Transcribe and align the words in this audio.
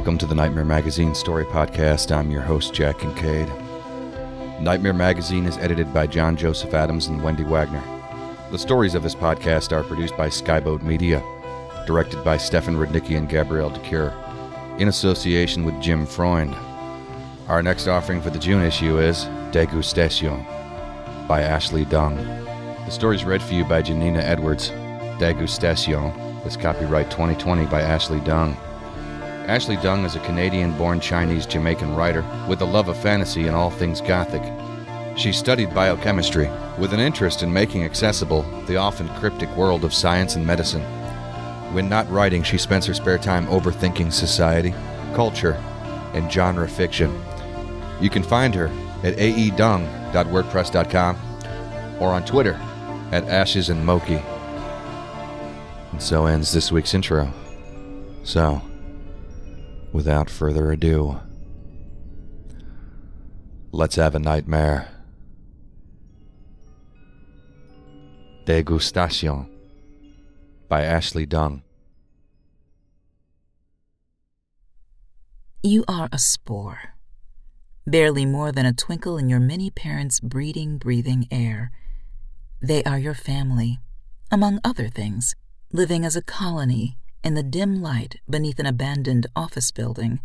Welcome 0.00 0.16
to 0.16 0.26
the 0.26 0.34
Nightmare 0.34 0.64
Magazine 0.64 1.14
Story 1.14 1.44
Podcast. 1.44 2.10
I'm 2.10 2.30
your 2.30 2.40
host, 2.40 2.72
Jack 2.72 3.00
Kincaid. 3.00 3.46
Nightmare 4.58 4.94
Magazine 4.94 5.44
is 5.44 5.58
edited 5.58 5.92
by 5.92 6.06
John 6.06 6.38
Joseph 6.38 6.72
Adams 6.72 7.08
and 7.08 7.22
Wendy 7.22 7.44
Wagner. 7.44 7.82
The 8.50 8.58
stories 8.58 8.94
of 8.94 9.02
this 9.02 9.14
podcast 9.14 9.72
are 9.72 9.82
produced 9.82 10.16
by 10.16 10.28
Skyboat 10.28 10.80
Media, 10.82 11.22
directed 11.86 12.24
by 12.24 12.38
Stefan 12.38 12.76
Rudnicki 12.76 13.18
and 13.18 13.28
Gabrielle 13.28 13.68
de 13.68 13.78
Cuir, 13.80 14.14
in 14.78 14.88
association 14.88 15.66
with 15.66 15.78
Jim 15.82 16.06
Freund. 16.06 16.54
Our 17.48 17.62
next 17.62 17.86
offering 17.86 18.22
for 18.22 18.30
the 18.30 18.38
June 18.38 18.62
issue 18.62 18.98
is 18.98 19.26
Degustation 19.52 20.46
by 21.28 21.42
Ashley 21.42 21.84
Deng. 21.84 22.16
The 22.86 22.90
story 22.90 23.16
is 23.16 23.26
read 23.26 23.42
for 23.42 23.52
you 23.52 23.66
by 23.66 23.82
Janina 23.82 24.20
Edwards. 24.20 24.70
Degustation 25.20 26.46
is 26.46 26.56
copyright 26.56 27.10
2020 27.10 27.66
by 27.66 27.82
Ashley 27.82 28.20
Deng. 28.20 28.56
Ashley 29.50 29.76
Deng 29.78 30.04
is 30.04 30.14
a 30.14 30.20
Canadian 30.20 30.78
born 30.78 31.00
Chinese 31.00 31.44
Jamaican 31.44 31.96
writer 31.96 32.24
with 32.48 32.62
a 32.62 32.64
love 32.64 32.86
of 32.86 32.96
fantasy 32.96 33.48
and 33.48 33.56
all 33.56 33.68
things 33.68 34.00
Gothic. 34.00 34.44
She 35.18 35.32
studied 35.32 35.74
biochemistry 35.74 36.48
with 36.78 36.94
an 36.94 37.00
interest 37.00 37.42
in 37.42 37.52
making 37.52 37.82
accessible 37.82 38.42
the 38.68 38.76
often 38.76 39.08
cryptic 39.16 39.48
world 39.56 39.84
of 39.84 39.92
science 39.92 40.36
and 40.36 40.46
medicine. 40.46 40.82
When 41.74 41.88
not 41.88 42.08
writing, 42.08 42.44
she 42.44 42.58
spends 42.58 42.86
her 42.86 42.94
spare 42.94 43.18
time 43.18 43.48
overthinking 43.48 44.12
society, 44.12 44.72
culture, 45.14 45.54
and 46.14 46.30
genre 46.30 46.68
fiction. 46.68 47.20
You 48.00 48.08
can 48.08 48.22
find 48.22 48.54
her 48.54 48.68
at 49.02 49.16
aedeng.wordpress.com 49.16 51.16
or 51.98 52.10
on 52.10 52.24
Twitter 52.24 52.54
at 53.10 53.24
Ashes 53.24 53.68
and 53.68 53.84
Moki. 53.84 54.22
And 55.90 56.00
so 56.00 56.26
ends 56.26 56.52
this 56.52 56.70
week's 56.70 56.94
intro. 56.94 57.32
So, 58.22 58.62
without 59.92 60.30
further 60.30 60.72
ado, 60.72 61.20
let's 63.72 63.96
have 63.96 64.14
a 64.14 64.18
nightmare. 64.18 64.88
Degustation 68.44 69.48
by 70.68 70.82
Ashley 70.82 71.26
Deng. 71.26 71.62
You 75.62 75.84
are 75.86 76.08
a 76.10 76.18
spore, 76.18 76.94
barely 77.86 78.24
more 78.24 78.50
than 78.50 78.64
a 78.64 78.72
twinkle 78.72 79.18
in 79.18 79.28
your 79.28 79.40
many 79.40 79.70
parents' 79.70 80.18
breeding, 80.18 80.78
breathing 80.78 81.28
air. 81.30 81.70
They 82.62 82.82
are 82.84 82.98
your 82.98 83.14
family, 83.14 83.78
among 84.30 84.60
other 84.64 84.88
things, 84.88 85.36
living 85.72 86.04
as 86.04 86.16
a 86.16 86.22
colony 86.22 86.96
in 87.22 87.34
the 87.34 87.42
dim 87.42 87.82
light 87.82 88.16
beneath 88.28 88.58
an 88.58 88.66
abandoned 88.66 89.26
office 89.36 89.70
building. 89.70 90.20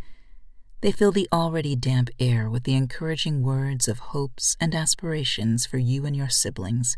They 0.81 0.91
fill 0.91 1.11
the 1.11 1.27
already 1.31 1.75
damp 1.75 2.09
air 2.19 2.49
with 2.49 2.63
the 2.63 2.75
encouraging 2.75 3.43
words 3.43 3.87
of 3.87 3.99
hopes 3.99 4.55
and 4.59 4.75
aspirations 4.75 5.65
for 5.65 5.77
you 5.77 6.05
and 6.05 6.15
your 6.15 6.29
siblings. 6.29 6.95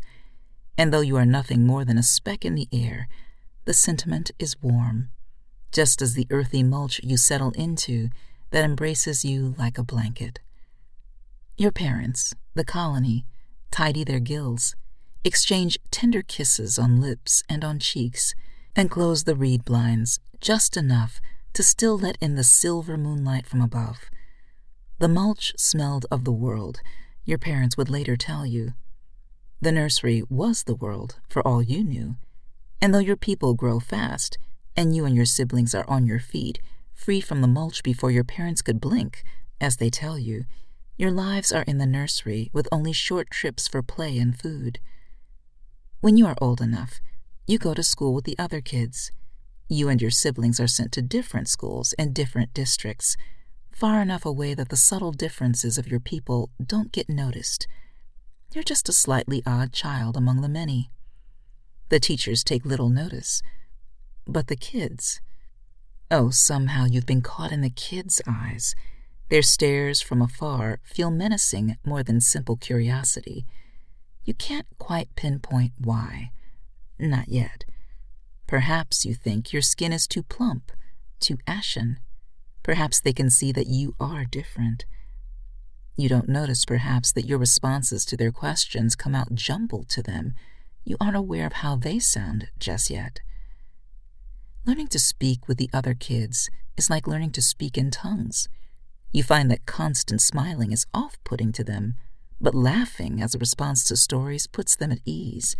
And 0.76 0.92
though 0.92 1.00
you 1.00 1.16
are 1.16 1.26
nothing 1.26 1.66
more 1.66 1.84
than 1.84 1.98
a 1.98 2.02
speck 2.02 2.44
in 2.44 2.54
the 2.54 2.68
air, 2.72 3.08
the 3.64 3.74
sentiment 3.74 4.30
is 4.38 4.62
warm, 4.62 5.10
just 5.72 6.00
as 6.00 6.14
the 6.14 6.26
earthy 6.30 6.62
mulch 6.62 7.00
you 7.02 7.16
settle 7.16 7.50
into 7.52 8.08
that 8.50 8.64
embraces 8.64 9.24
you 9.24 9.54
like 9.58 9.78
a 9.78 9.82
blanket. 9.82 10.40
Your 11.56 11.72
parents, 11.72 12.34
the 12.54 12.64
colony, 12.64 13.26
tidy 13.70 14.04
their 14.04 14.20
gills, 14.20 14.76
exchange 15.24 15.78
tender 15.90 16.22
kisses 16.22 16.78
on 16.78 17.00
lips 17.00 17.42
and 17.48 17.64
on 17.64 17.78
cheeks, 17.78 18.34
and 18.78 18.92
close 18.92 19.24
the 19.24 19.34
reed 19.34 19.64
blinds 19.64 20.20
just 20.40 20.76
enough 20.76 21.20
to 21.52 21.64
still 21.64 21.98
let 21.98 22.16
in 22.20 22.36
the 22.36 22.44
silver 22.44 22.96
moonlight 22.96 23.44
from 23.44 23.60
above. 23.60 24.08
The 25.00 25.08
mulch 25.08 25.52
smelled 25.56 26.06
of 26.12 26.22
the 26.22 26.30
world, 26.30 26.80
your 27.24 27.38
parents 27.38 27.76
would 27.76 27.90
later 27.90 28.16
tell 28.16 28.46
you. 28.46 28.74
The 29.60 29.72
nursery 29.72 30.22
was 30.30 30.62
the 30.62 30.76
world, 30.76 31.18
for 31.28 31.46
all 31.46 31.60
you 31.60 31.82
knew. 31.82 32.18
And 32.80 32.94
though 32.94 33.00
your 33.00 33.16
people 33.16 33.54
grow 33.54 33.80
fast, 33.80 34.38
and 34.76 34.94
you 34.94 35.04
and 35.04 35.16
your 35.16 35.24
siblings 35.24 35.74
are 35.74 35.88
on 35.88 36.06
your 36.06 36.20
feet, 36.20 36.60
free 36.94 37.20
from 37.20 37.40
the 37.40 37.48
mulch 37.48 37.82
before 37.82 38.12
your 38.12 38.22
parents 38.22 38.62
could 38.62 38.80
blink, 38.80 39.24
as 39.60 39.78
they 39.78 39.90
tell 39.90 40.20
you, 40.20 40.44
your 40.96 41.10
lives 41.10 41.50
are 41.50 41.64
in 41.64 41.78
the 41.78 41.86
nursery 41.86 42.48
with 42.52 42.68
only 42.70 42.92
short 42.92 43.28
trips 43.28 43.66
for 43.66 43.82
play 43.82 44.18
and 44.18 44.38
food. 44.38 44.78
When 46.00 46.16
you 46.16 46.26
are 46.26 46.36
old 46.40 46.60
enough, 46.60 47.00
you 47.48 47.58
go 47.58 47.72
to 47.72 47.82
school 47.82 48.12
with 48.12 48.26
the 48.26 48.38
other 48.38 48.60
kids. 48.60 49.10
You 49.70 49.88
and 49.88 50.02
your 50.02 50.10
siblings 50.10 50.60
are 50.60 50.66
sent 50.68 50.92
to 50.92 51.02
different 51.02 51.48
schools 51.48 51.94
in 51.94 52.12
different 52.12 52.52
districts, 52.52 53.16
far 53.72 54.02
enough 54.02 54.26
away 54.26 54.52
that 54.52 54.68
the 54.68 54.76
subtle 54.76 55.12
differences 55.12 55.78
of 55.78 55.88
your 55.88 55.98
people 55.98 56.50
don't 56.64 56.92
get 56.92 57.08
noticed. 57.08 57.66
You're 58.52 58.64
just 58.64 58.90
a 58.90 58.92
slightly 58.92 59.42
odd 59.46 59.72
child 59.72 60.14
among 60.14 60.42
the 60.42 60.48
many. 60.48 60.90
The 61.88 61.98
teachers 61.98 62.44
take 62.44 62.66
little 62.66 62.90
notice. 62.90 63.42
But 64.26 64.48
the 64.48 64.56
kids. 64.56 65.22
Oh, 66.10 66.28
somehow 66.28 66.84
you've 66.84 67.06
been 67.06 67.22
caught 67.22 67.52
in 67.52 67.62
the 67.62 67.70
kids' 67.70 68.20
eyes. 68.26 68.74
Their 69.30 69.42
stares 69.42 70.02
from 70.02 70.20
afar 70.20 70.80
feel 70.82 71.10
menacing 71.10 71.78
more 71.82 72.02
than 72.02 72.20
simple 72.20 72.56
curiosity. 72.56 73.46
You 74.24 74.34
can't 74.34 74.66
quite 74.78 75.14
pinpoint 75.16 75.72
why. 75.78 76.30
Not 76.98 77.28
yet. 77.28 77.64
Perhaps 78.46 79.04
you 79.04 79.14
think 79.14 79.52
your 79.52 79.62
skin 79.62 79.92
is 79.92 80.06
too 80.06 80.22
plump, 80.22 80.72
too 81.20 81.38
ashen. 81.46 82.00
Perhaps 82.62 83.00
they 83.00 83.12
can 83.12 83.30
see 83.30 83.52
that 83.52 83.66
you 83.66 83.94
are 84.00 84.24
different. 84.24 84.84
You 85.96 86.08
don't 86.08 86.28
notice, 86.28 86.64
perhaps, 86.64 87.12
that 87.12 87.26
your 87.26 87.38
responses 87.38 88.04
to 88.06 88.16
their 88.16 88.32
questions 88.32 88.96
come 88.96 89.14
out 89.14 89.34
jumbled 89.34 89.88
to 89.90 90.02
them. 90.02 90.34
You 90.84 90.96
aren't 91.00 91.16
aware 91.16 91.46
of 91.46 91.54
how 91.54 91.76
they 91.76 91.98
sound 91.98 92.48
just 92.58 92.88
yet. 92.88 93.20
Learning 94.64 94.88
to 94.88 94.98
speak 94.98 95.48
with 95.48 95.58
the 95.58 95.70
other 95.72 95.94
kids 95.94 96.50
is 96.76 96.88
like 96.88 97.06
learning 97.06 97.32
to 97.32 97.42
speak 97.42 97.76
in 97.76 97.90
tongues. 97.90 98.48
You 99.12 99.22
find 99.22 99.50
that 99.50 99.66
constant 99.66 100.22
smiling 100.22 100.72
is 100.72 100.86
off 100.94 101.18
putting 101.24 101.52
to 101.52 101.64
them, 101.64 101.94
but 102.40 102.54
laughing 102.54 103.20
as 103.20 103.34
a 103.34 103.38
response 103.38 103.82
to 103.84 103.96
stories 103.96 104.46
puts 104.46 104.76
them 104.76 104.92
at 104.92 105.00
ease. 105.04 105.56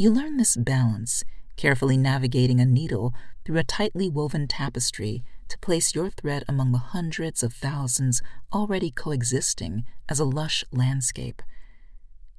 You 0.00 0.12
learn 0.12 0.36
this 0.36 0.56
balance, 0.56 1.24
carefully 1.56 1.96
navigating 1.96 2.60
a 2.60 2.64
needle 2.64 3.12
through 3.44 3.58
a 3.58 3.64
tightly 3.64 4.08
woven 4.08 4.46
tapestry 4.46 5.24
to 5.48 5.58
place 5.58 5.92
your 5.92 6.08
thread 6.08 6.44
among 6.46 6.70
the 6.70 6.78
hundreds 6.78 7.42
of 7.42 7.52
thousands 7.52 8.22
already 8.52 8.92
coexisting 8.92 9.84
as 10.08 10.20
a 10.20 10.24
lush 10.24 10.62
landscape. 10.70 11.42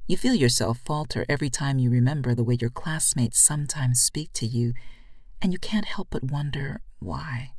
You 0.07 0.15
feel 0.15 0.35
yourself 0.35 0.79
falter 0.85 1.25
every 1.27 1.49
time 1.49 1.79
you 1.79 1.89
remember 1.89 2.33
the 2.33 2.45
way 2.45 2.57
your 2.59 2.69
classmates 2.69 3.41
sometimes 3.41 3.99
speak 3.99 4.31
to 4.35 4.45
you, 4.45 4.73
and 5.41 5.51
you 5.51 5.59
can't 5.59 5.85
help 5.85 6.07
but 6.11 6.31
wonder 6.31 6.79
why. 6.99 7.51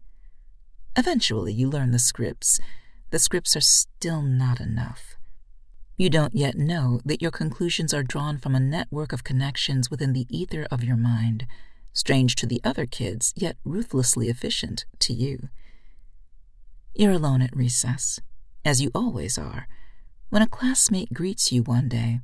Eventually, 0.97 1.53
you 1.53 1.69
learn 1.69 1.91
the 1.91 1.99
scripts. 1.99 2.59
The 3.11 3.19
scripts 3.19 3.55
are 3.55 3.61
still 3.61 4.23
not 4.23 4.61
enough. 4.61 5.17
You 6.00 6.08
don't 6.08 6.35
yet 6.35 6.56
know 6.56 7.02
that 7.05 7.20
your 7.20 7.31
conclusions 7.31 7.93
are 7.93 8.02
drawn 8.02 8.38
from 8.38 8.55
a 8.55 8.58
network 8.58 9.12
of 9.12 9.23
connections 9.23 9.91
within 9.91 10.14
the 10.14 10.25
ether 10.31 10.67
of 10.70 10.82
your 10.82 10.97
mind 10.97 11.47
strange 11.93 12.37
to 12.37 12.47
the 12.47 12.58
other 12.64 12.87
kids, 12.87 13.35
yet 13.37 13.58
ruthlessly 13.67 14.31
efficient 14.31 14.87
to 15.00 15.12
you. 15.12 15.50
You're 16.94 17.12
alone 17.12 17.43
at 17.43 17.55
recess, 17.55 18.19
as 18.64 18.81
you 18.81 18.91
always 18.94 19.37
are, 19.37 19.69
when 20.31 20.41
a 20.41 20.49
classmate 20.49 21.12
greets 21.12 21.52
you 21.52 21.62
one 21.62 21.87
day, 21.91 22.20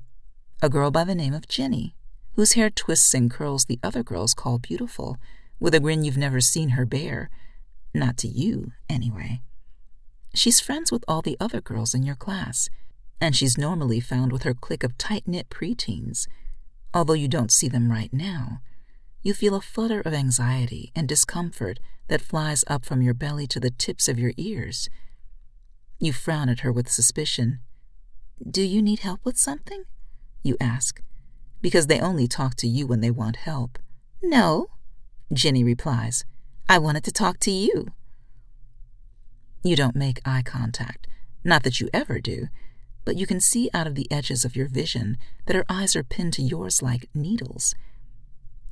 a 0.62 0.70
girl 0.70 0.90
by 0.90 1.04
the 1.04 1.14
name 1.14 1.34
of 1.34 1.46
Jenny, 1.46 1.94
whose 2.32 2.54
hair 2.54 2.70
twists 2.70 3.12
and 3.12 3.30
curls 3.30 3.66
the 3.66 3.78
other 3.82 4.02
girls 4.02 4.32
call 4.32 4.58
beautiful, 4.58 5.18
with 5.60 5.74
a 5.74 5.80
grin 5.80 6.02
you've 6.02 6.16
never 6.16 6.40
seen 6.40 6.70
her 6.70 6.86
bear. 6.86 7.28
Not 7.92 8.16
to 8.18 8.28
you, 8.28 8.72
anyway. 8.88 9.42
She's 10.34 10.60
friends 10.60 10.90
with 10.90 11.04
all 11.06 11.20
the 11.20 11.36
other 11.38 11.60
girls 11.60 11.92
in 11.92 12.04
your 12.04 12.16
class. 12.16 12.70
And 13.20 13.34
she's 13.34 13.58
normally 13.58 14.00
found 14.00 14.32
with 14.32 14.42
her 14.42 14.54
clique 14.54 14.84
of 14.84 14.98
tight 14.98 15.26
knit 15.26 15.48
preteens. 15.48 16.26
Although 16.92 17.14
you 17.14 17.28
don't 17.28 17.52
see 17.52 17.68
them 17.68 17.90
right 17.90 18.12
now, 18.12 18.60
you 19.22 19.34
feel 19.34 19.54
a 19.54 19.60
flutter 19.60 20.00
of 20.00 20.14
anxiety 20.14 20.92
and 20.94 21.08
discomfort 21.08 21.78
that 22.08 22.20
flies 22.20 22.64
up 22.68 22.84
from 22.84 23.02
your 23.02 23.14
belly 23.14 23.46
to 23.48 23.58
the 23.58 23.70
tips 23.70 24.08
of 24.08 24.18
your 24.18 24.32
ears. 24.36 24.88
You 25.98 26.12
frown 26.12 26.48
at 26.48 26.60
her 26.60 26.70
with 26.70 26.88
suspicion. 26.88 27.60
Do 28.48 28.62
you 28.62 28.82
need 28.82 29.00
help 29.00 29.24
with 29.24 29.38
something? 29.38 29.84
You 30.42 30.56
ask, 30.60 31.02
because 31.60 31.86
they 31.86 32.00
only 32.00 32.28
talk 32.28 32.54
to 32.56 32.68
you 32.68 32.86
when 32.86 33.00
they 33.00 33.10
want 33.10 33.36
help. 33.36 33.78
No, 34.22 34.68
Jenny 35.32 35.64
replies. 35.64 36.24
I 36.68 36.78
wanted 36.78 37.04
to 37.04 37.12
talk 37.12 37.38
to 37.40 37.50
you. 37.50 37.88
You 39.64 39.74
don't 39.74 39.96
make 39.96 40.20
eye 40.24 40.42
contact, 40.42 41.06
not 41.42 41.62
that 41.64 41.80
you 41.80 41.88
ever 41.92 42.20
do, 42.20 42.46
but 43.06 43.16
you 43.16 43.26
can 43.26 43.40
see 43.40 43.70
out 43.72 43.86
of 43.86 43.94
the 43.94 44.10
edges 44.10 44.44
of 44.44 44.56
your 44.56 44.68
vision 44.68 45.16
that 45.46 45.56
her 45.56 45.64
eyes 45.68 45.94
are 45.96 46.02
pinned 46.02 46.34
to 46.34 46.42
yours 46.42 46.82
like 46.82 47.08
needles. 47.14 47.74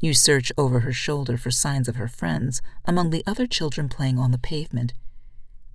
You 0.01 0.13
search 0.13 0.53
over 0.59 0.81
her 0.81 0.93
shoulder 0.93 1.39
for 1.39 1.53
signs 1.53 1.89
of 1.89 1.97
her 1.97 2.09
friends 2.09 2.61
among 2.85 3.09
the 3.09 3.23
other 3.27 3.47
children 3.47 3.89
playing 3.89 4.19
on 4.19 4.33
the 4.33 4.39
pavement. 4.39 4.93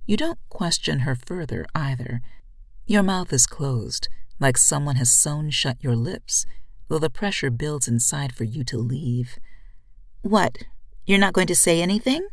You 0.06 0.18
don't 0.18 0.38
question 0.50 1.00
her 1.00 1.16
further 1.16 1.66
either. 1.74 2.20
Your 2.86 3.02
mouth 3.02 3.32
is 3.32 3.46
closed, 3.46 4.08
like 4.38 4.58
someone 4.58 4.96
has 4.96 5.10
sewn 5.10 5.48
shut 5.50 5.78
your 5.80 5.96
lips, 5.96 6.44
though 6.88 6.98
the 6.98 7.08
pressure 7.08 7.50
builds 7.50 7.88
inside 7.88 8.34
for 8.34 8.44
you 8.44 8.62
to 8.64 8.76
leave. 8.76 9.38
What? 10.20 10.58
You're 11.06 11.18
not 11.18 11.32
going 11.32 11.46
to 11.46 11.56
say 11.56 11.80
anything? 11.80 12.28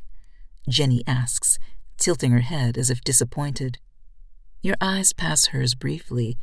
Jenny 0.68 1.04
asks, 1.08 1.58
tilting 1.98 2.32
her 2.32 2.42
head 2.42 2.78
as 2.78 2.90
if 2.90 3.00
disappointed. 3.02 3.80
Your 4.62 4.76
eyes 4.82 5.14
pass 5.14 5.48
hers 5.48 5.76
briefly, 5.76 6.38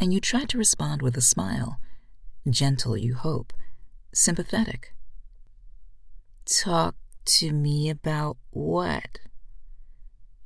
and 0.00 0.12
you 0.12 0.20
try 0.20 0.44
to 0.44 0.58
respond 0.58 1.02
with 1.02 1.16
a 1.16 1.20
smile. 1.20 1.78
Gentle, 2.48 2.96
you 2.96 3.14
hope, 3.14 3.52
sympathetic. 4.12 4.94
Talk 6.46 6.94
to 7.26 7.52
me 7.52 7.90
about 7.90 8.38
what? 8.50 9.18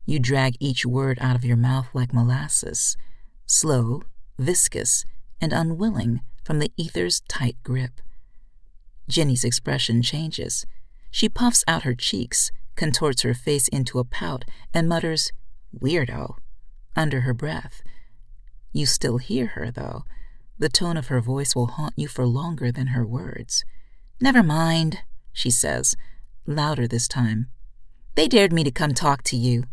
You 0.05 0.19
drag 0.19 0.57
each 0.59 0.85
word 0.85 1.19
out 1.21 1.37
of 1.37 1.45
your 1.45 1.57
mouth 1.57 1.89
like 1.95 2.13
molasses, 2.13 2.97
slow, 3.47 4.03
viscous, 4.39 5.05
and 5.41 5.53
unwilling 5.53 6.23
from 6.43 6.59
the 6.59 6.73
ether's 6.77 7.21
tight 7.29 7.57
grip. 7.63 8.01
Jenny's 9.09 9.45
expression 9.45 10.03
changes. 10.03 10.67
She 11.11 11.29
puffs 11.29 11.63
out 11.69 11.85
her 11.85 11.95
cheeks, 11.95 12.51
contorts 12.75 13.23
her 13.23 13.35
face 13.35 13.69
into 13.69 14.01
a 14.01 14.05
pout, 14.05 14.45
and 14.75 14.89
mutters, 14.89 15.31
Weirdo, 15.79 16.37
under 16.97 17.23
her 17.23 17.35
breath. 17.35 17.83
You 18.73 18.87
still 18.87 19.19
hear 19.19 19.49
her, 19.49 19.71
though. 19.71 20.05
The 20.59 20.69
tone 20.69 20.97
of 20.97 21.09
her 21.09 21.21
voice 21.21 21.55
will 21.55 21.67
haunt 21.67 21.95
you 21.97 22.09
for 22.09 22.27
longer 22.27 22.71
than 22.71 22.89
her 22.89 23.07
words. 23.07 23.65
Never 24.21 24.43
mind, 24.43 25.01
she 25.33 25.51
says, 25.51 25.95
louder 26.47 26.87
this 26.87 27.09
time. 27.09 27.49
They 28.15 28.29
dared 28.29 28.53
me 28.53 28.63
to 28.65 28.71
come 28.71 28.95
talk 28.95 29.23
to 29.25 29.37
you. 29.37 29.65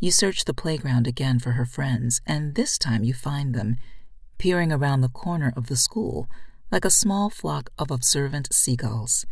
You 0.00 0.10
search 0.10 0.44
the 0.44 0.54
playground 0.54 1.06
again 1.06 1.38
for 1.38 1.52
her 1.52 1.64
friends, 1.64 2.20
and 2.26 2.54
this 2.54 2.78
time 2.78 3.04
you 3.04 3.14
find 3.14 3.54
them, 3.54 3.76
peering 4.38 4.72
around 4.72 5.00
the 5.00 5.08
corner 5.08 5.52
of 5.56 5.68
the 5.68 5.76
school 5.76 6.28
like 6.70 6.84
a 6.84 6.90
small 6.90 7.30
flock 7.30 7.70
of 7.78 7.90
observant 7.90 8.52
seagulls. 8.52 9.24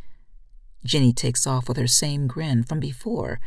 Jenny 0.84 1.12
takes 1.12 1.46
off 1.46 1.68
with 1.68 1.76
her 1.76 1.86
same 1.86 2.26
grin 2.26 2.62
from 2.62 2.80
before, 2.80 3.40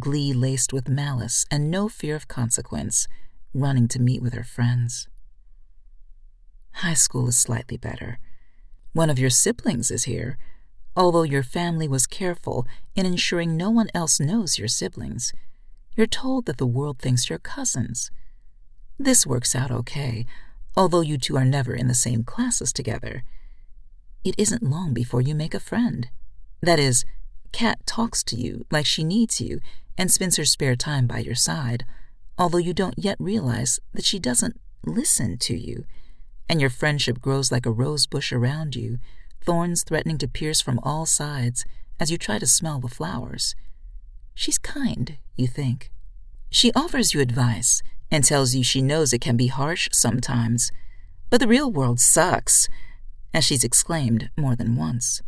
glee 0.00 0.32
laced 0.32 0.72
with 0.72 0.88
malice 0.88 1.44
and 1.50 1.70
no 1.70 1.88
fear 1.88 2.16
of 2.16 2.28
consequence, 2.28 3.08
running 3.54 3.88
to 3.88 4.00
meet 4.00 4.22
with 4.22 4.34
her 4.34 4.44
friends. 4.44 5.08
High 6.72 6.94
school 6.94 7.28
is 7.28 7.38
slightly 7.38 7.76
better. 7.76 8.18
One 8.92 9.10
of 9.10 9.18
your 9.18 9.30
siblings 9.30 9.90
is 9.90 10.04
here, 10.04 10.38
although 10.96 11.22
your 11.22 11.42
family 11.42 11.88
was 11.88 12.06
careful 12.06 12.66
in 12.94 13.06
ensuring 13.06 13.56
no 13.56 13.70
one 13.70 13.88
else 13.94 14.20
knows 14.20 14.58
your 14.58 14.68
siblings. 14.68 15.32
You're 15.96 16.06
told 16.06 16.46
that 16.46 16.58
the 16.58 16.66
world 16.66 16.98
thinks 16.98 17.28
you're 17.28 17.38
cousins. 17.38 18.10
This 18.98 19.26
works 19.26 19.54
out 19.54 19.70
okay, 19.70 20.26
although 20.76 21.00
you 21.00 21.18
two 21.18 21.36
are 21.36 21.44
never 21.44 21.74
in 21.74 21.88
the 21.88 21.94
same 21.94 22.24
classes 22.24 22.72
together. 22.72 23.24
It 24.24 24.34
isn't 24.38 24.62
long 24.62 24.94
before 24.94 25.20
you 25.20 25.34
make 25.34 25.54
a 25.54 25.60
friend. 25.60 26.08
That 26.60 26.78
is, 26.78 27.04
Kat 27.52 27.78
talks 27.86 28.22
to 28.24 28.36
you 28.36 28.66
like 28.70 28.86
she 28.86 29.04
needs 29.04 29.40
you 29.40 29.60
and 29.98 30.10
spends 30.10 30.36
her 30.36 30.44
spare 30.44 30.76
time 30.76 31.06
by 31.06 31.18
your 31.18 31.34
side, 31.34 31.84
although 32.38 32.56
you 32.56 32.72
don't 32.72 32.94
yet 32.96 33.16
realize 33.18 33.80
that 33.92 34.04
she 34.04 34.20
doesn't 34.20 34.58
listen 34.86 35.36
to 35.36 35.56
you, 35.56 35.84
and 36.48 36.60
your 36.60 36.70
friendship 36.70 37.20
grows 37.20 37.50
like 37.50 37.66
a 37.66 37.70
rose 37.70 38.06
bush 38.06 38.32
around 38.32 38.76
you, 38.76 38.98
thorns 39.44 39.82
threatening 39.82 40.16
to 40.18 40.28
pierce 40.28 40.60
from 40.60 40.78
all 40.84 41.04
sides 41.04 41.64
as 41.98 42.10
you 42.10 42.16
try 42.16 42.38
to 42.38 42.46
smell 42.46 42.78
the 42.78 42.88
flowers. 42.88 43.56
She's 44.34 44.58
kind, 44.58 45.18
you 45.36 45.48
think. 45.48 45.90
She 46.48 46.72
offers 46.74 47.12
you 47.12 47.20
advice 47.20 47.82
and 48.10 48.24
tells 48.24 48.54
you 48.54 48.62
she 48.62 48.80
knows 48.80 49.12
it 49.12 49.20
can 49.20 49.36
be 49.36 49.48
harsh 49.48 49.88
sometimes, 49.92 50.70
but 51.28 51.40
the 51.40 51.48
real 51.48 51.70
world 51.70 52.00
sucks, 52.00 52.68
as 53.34 53.44
she's 53.44 53.64
exclaimed 53.64 54.30
more 54.36 54.56
than 54.56 54.76
once. 54.76 55.22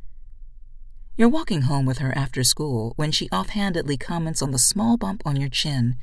You're 1.16 1.28
walking 1.28 1.62
home 1.62 1.86
with 1.86 1.98
her 1.98 2.16
after 2.16 2.42
school 2.42 2.94
when 2.96 3.10
she 3.12 3.28
offhandedly 3.30 3.96
comments 3.96 4.40
on 4.40 4.52
the 4.52 4.58
small 4.58 4.96
bump 4.96 5.22
on 5.24 5.36
your 5.36 5.50
chin. 5.50 5.96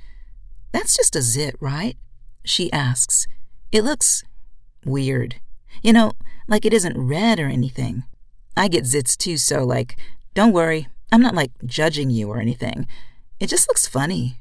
That's 0.72 0.96
just 0.96 1.16
a 1.16 1.22
zit, 1.22 1.56
right? 1.60 1.98
She 2.46 2.72
asks. 2.72 3.28
It 3.72 3.84
looks 3.84 4.24
weird. 4.86 5.40
You 5.82 5.94
know, 5.94 6.12
like 6.48 6.66
it 6.66 6.74
isn't 6.74 6.98
red 6.98 7.40
or 7.40 7.48
anything. 7.48 8.04
I 8.56 8.68
get 8.68 8.86
zits 8.86 9.16
too, 9.16 9.38
so, 9.38 9.64
like, 9.64 10.00
don't 10.34 10.54
worry. 10.54 10.88
I'm 11.12 11.22
not, 11.22 11.36
like, 11.36 11.52
judging 11.66 12.10
you 12.10 12.30
or 12.30 12.40
anything. 12.40 12.88
It 13.40 13.48
just 13.48 13.68
looks 13.68 13.88
funny. 13.88 14.40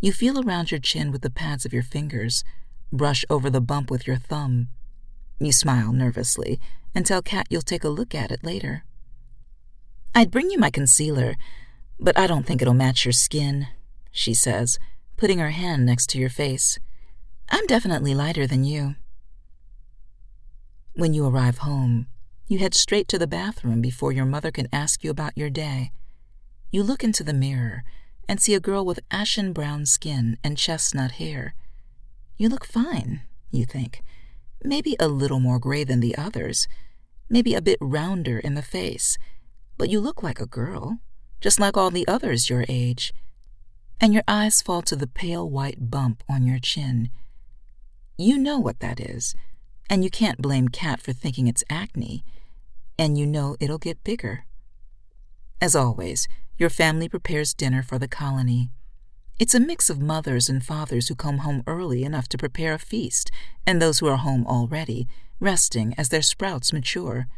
You 0.00 0.12
feel 0.12 0.40
around 0.40 0.70
your 0.70 0.78
chin 0.80 1.10
with 1.10 1.22
the 1.22 1.30
pads 1.30 1.66
of 1.66 1.72
your 1.72 1.82
fingers, 1.82 2.44
brush 2.92 3.24
over 3.28 3.50
the 3.50 3.60
bump 3.60 3.90
with 3.90 4.06
your 4.06 4.16
thumb. 4.16 4.68
You 5.40 5.52
smile 5.52 5.92
nervously 5.92 6.60
and 6.94 7.04
tell 7.04 7.20
Kat 7.20 7.46
you'll 7.50 7.62
take 7.62 7.84
a 7.84 7.88
look 7.88 8.14
at 8.14 8.30
it 8.30 8.44
later. 8.44 8.84
I'd 10.14 10.30
bring 10.30 10.50
you 10.50 10.58
my 10.58 10.70
concealer, 10.70 11.36
but 12.00 12.18
I 12.18 12.26
don't 12.26 12.44
think 12.44 12.62
it'll 12.62 12.74
match 12.74 13.04
your 13.04 13.12
skin, 13.12 13.68
she 14.10 14.34
says, 14.34 14.78
putting 15.16 15.38
her 15.38 15.50
hand 15.50 15.84
next 15.84 16.08
to 16.10 16.18
your 16.18 16.30
face. 16.30 16.78
I'm 17.50 17.66
definitely 17.66 18.14
lighter 18.14 18.46
than 18.46 18.64
you. 18.64 18.96
When 20.94 21.14
you 21.14 21.26
arrive 21.26 21.58
home, 21.58 22.08
you 22.46 22.58
head 22.58 22.74
straight 22.74 23.08
to 23.08 23.18
the 23.18 23.26
bathroom 23.26 23.80
before 23.80 24.12
your 24.12 24.24
mother 24.24 24.50
can 24.50 24.68
ask 24.72 25.04
you 25.04 25.10
about 25.10 25.36
your 25.36 25.50
day. 25.50 25.92
You 26.70 26.82
look 26.82 27.04
into 27.04 27.22
the 27.22 27.32
mirror 27.32 27.84
and 28.28 28.40
see 28.40 28.54
a 28.54 28.60
girl 28.60 28.84
with 28.84 29.00
ashen 29.10 29.52
brown 29.52 29.86
skin 29.86 30.38
and 30.42 30.58
chestnut 30.58 31.12
hair. 31.12 31.54
You 32.36 32.48
look 32.48 32.64
fine, 32.64 33.22
you 33.50 33.64
think. 33.64 34.02
Maybe 34.62 34.96
a 34.98 35.08
little 35.08 35.40
more 35.40 35.58
gray 35.58 35.84
than 35.84 36.00
the 36.00 36.16
others, 36.16 36.66
maybe 37.30 37.54
a 37.54 37.62
bit 37.62 37.78
rounder 37.80 38.38
in 38.38 38.54
the 38.54 38.62
face 38.62 39.18
but 39.78 39.88
you 39.88 40.00
look 40.00 40.22
like 40.22 40.40
a 40.40 40.46
girl, 40.46 40.98
just 41.40 41.60
like 41.60 41.76
all 41.76 41.90
the 41.90 42.06
others 42.06 42.50
your 42.50 42.64
age. 42.68 43.14
And 44.00 44.12
your 44.12 44.24
eyes 44.28 44.60
fall 44.60 44.82
to 44.82 44.96
the 44.96 45.06
pale 45.06 45.48
white 45.48 45.90
bump 45.90 46.22
on 46.28 46.44
your 46.44 46.58
chin. 46.58 47.10
You 48.16 48.36
know 48.36 48.58
what 48.58 48.80
that 48.80 49.00
is, 49.00 49.34
and 49.88 50.04
you 50.04 50.10
can't 50.10 50.42
blame 50.42 50.68
Kat 50.68 51.00
for 51.00 51.12
thinking 51.12 51.46
it's 51.46 51.64
acne, 51.70 52.24
and 52.98 53.16
you 53.16 53.26
know 53.26 53.56
it'll 53.60 53.78
get 53.78 54.04
bigger. 54.04 54.44
As 55.60 55.74
always, 55.74 56.28
your 56.56 56.70
family 56.70 57.08
prepares 57.08 57.54
dinner 57.54 57.82
for 57.82 57.98
the 57.98 58.08
colony. 58.08 58.70
It's 59.38 59.54
a 59.54 59.60
mix 59.60 59.88
of 59.88 60.00
mothers 60.00 60.48
and 60.48 60.64
fathers 60.64 61.06
who 61.06 61.14
come 61.14 61.38
home 61.38 61.62
early 61.68 62.02
enough 62.02 62.28
to 62.30 62.38
prepare 62.38 62.74
a 62.74 62.78
feast, 62.78 63.30
and 63.64 63.80
those 63.80 64.00
who 64.00 64.08
are 64.08 64.16
home 64.16 64.44
already, 64.46 65.06
resting 65.38 65.94
as 65.96 66.08
their 66.08 66.22
sprouts 66.22 66.72
mature. 66.72 67.28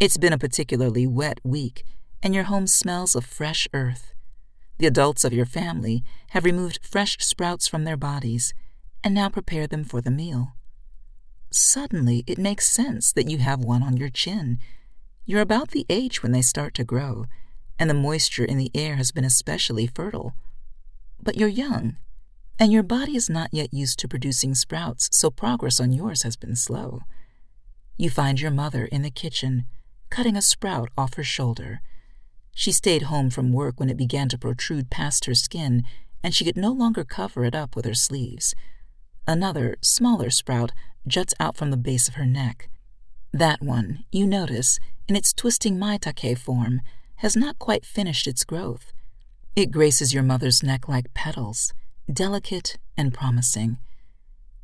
It's 0.00 0.16
been 0.16 0.32
a 0.32 0.38
particularly 0.38 1.06
wet 1.06 1.38
week, 1.44 1.84
and 2.22 2.34
your 2.34 2.44
home 2.44 2.66
smells 2.66 3.14
of 3.14 3.24
fresh 3.24 3.68
earth. 3.72 4.14
The 4.78 4.86
adults 4.86 5.24
of 5.24 5.32
your 5.32 5.46
family 5.46 6.02
have 6.30 6.44
removed 6.44 6.80
fresh 6.82 7.16
sprouts 7.20 7.68
from 7.68 7.84
their 7.84 7.96
bodies 7.96 8.52
and 9.04 9.14
now 9.14 9.28
prepare 9.28 9.66
them 9.66 9.84
for 9.84 10.00
the 10.00 10.10
meal. 10.10 10.54
Suddenly, 11.50 12.24
it 12.26 12.38
makes 12.38 12.66
sense 12.66 13.12
that 13.12 13.28
you 13.28 13.38
have 13.38 13.60
one 13.60 13.82
on 13.82 13.96
your 13.96 14.08
chin. 14.08 14.58
You're 15.24 15.40
about 15.40 15.70
the 15.70 15.86
age 15.88 16.22
when 16.22 16.32
they 16.32 16.42
start 16.42 16.74
to 16.74 16.84
grow, 16.84 17.26
and 17.78 17.90
the 17.90 17.94
moisture 17.94 18.44
in 18.44 18.58
the 18.58 18.70
air 18.74 18.96
has 18.96 19.12
been 19.12 19.24
especially 19.24 19.86
fertile. 19.86 20.34
But 21.22 21.36
you're 21.36 21.48
young, 21.48 21.96
and 22.58 22.72
your 22.72 22.82
body 22.82 23.16
is 23.16 23.28
not 23.28 23.50
yet 23.52 23.72
used 23.72 23.98
to 24.00 24.08
producing 24.08 24.54
sprouts, 24.54 25.08
so 25.12 25.30
progress 25.30 25.78
on 25.78 25.92
yours 25.92 26.22
has 26.22 26.36
been 26.36 26.56
slow. 26.56 27.02
You 27.96 28.08
find 28.10 28.40
your 28.40 28.50
mother 28.50 28.86
in 28.86 29.02
the 29.02 29.10
kitchen 29.10 29.66
cutting 30.12 30.36
a 30.36 30.42
sprout 30.42 30.90
off 30.98 31.14
her 31.14 31.24
shoulder. 31.24 31.80
She 32.54 32.70
stayed 32.70 33.04
home 33.04 33.30
from 33.30 33.50
work 33.50 33.80
when 33.80 33.88
it 33.88 33.96
began 33.96 34.28
to 34.28 34.36
protrude 34.36 34.90
past 34.90 35.24
her 35.24 35.34
skin, 35.34 35.84
and 36.22 36.34
she 36.34 36.44
could 36.44 36.56
no 36.56 36.70
longer 36.70 37.02
cover 37.02 37.46
it 37.46 37.54
up 37.54 37.74
with 37.74 37.86
her 37.86 37.94
sleeves. 37.94 38.54
Another, 39.26 39.76
smaller 39.80 40.28
sprout 40.28 40.70
juts 41.08 41.32
out 41.40 41.56
from 41.56 41.70
the 41.70 41.78
base 41.78 42.08
of 42.08 42.16
her 42.16 42.26
neck. 42.26 42.68
That 43.32 43.62
one, 43.62 44.04
you 44.12 44.26
notice, 44.26 44.78
in 45.08 45.16
its 45.16 45.32
twisting 45.32 45.78
maitake 45.78 46.36
form, 46.36 46.82
has 47.16 47.34
not 47.34 47.58
quite 47.58 47.86
finished 47.86 48.26
its 48.26 48.44
growth. 48.44 48.92
It 49.56 49.70
graces 49.70 50.12
your 50.12 50.22
mother's 50.22 50.62
neck 50.62 50.88
like 50.88 51.14
petals, 51.14 51.72
delicate 52.12 52.76
and 52.98 53.14
promising. 53.14 53.78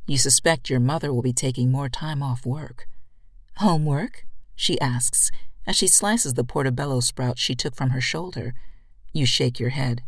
You 0.05 0.19
suspect 0.19 0.69
your 0.69 0.79
mother 0.79 1.11
will 1.11 1.23
be 1.23 1.33
taking 1.33 1.71
more 1.71 1.89
time 1.89 2.21
off 2.21 2.45
work. 2.45 2.87
Homework? 3.55 4.27
She 4.59 4.79
asks 4.81 5.31
as 5.65 5.77
she 5.77 5.87
slices 5.87 6.33
the 6.33 6.43
portobello 6.43 6.99
sprout 6.99 7.39
she 7.39 7.55
took 7.55 7.75
from 7.75 7.91
her 7.91 8.01
shoulder. 8.01 8.53
You 9.13 9.25
shake 9.25 9.57
your 9.57 9.69
head. 9.69 10.03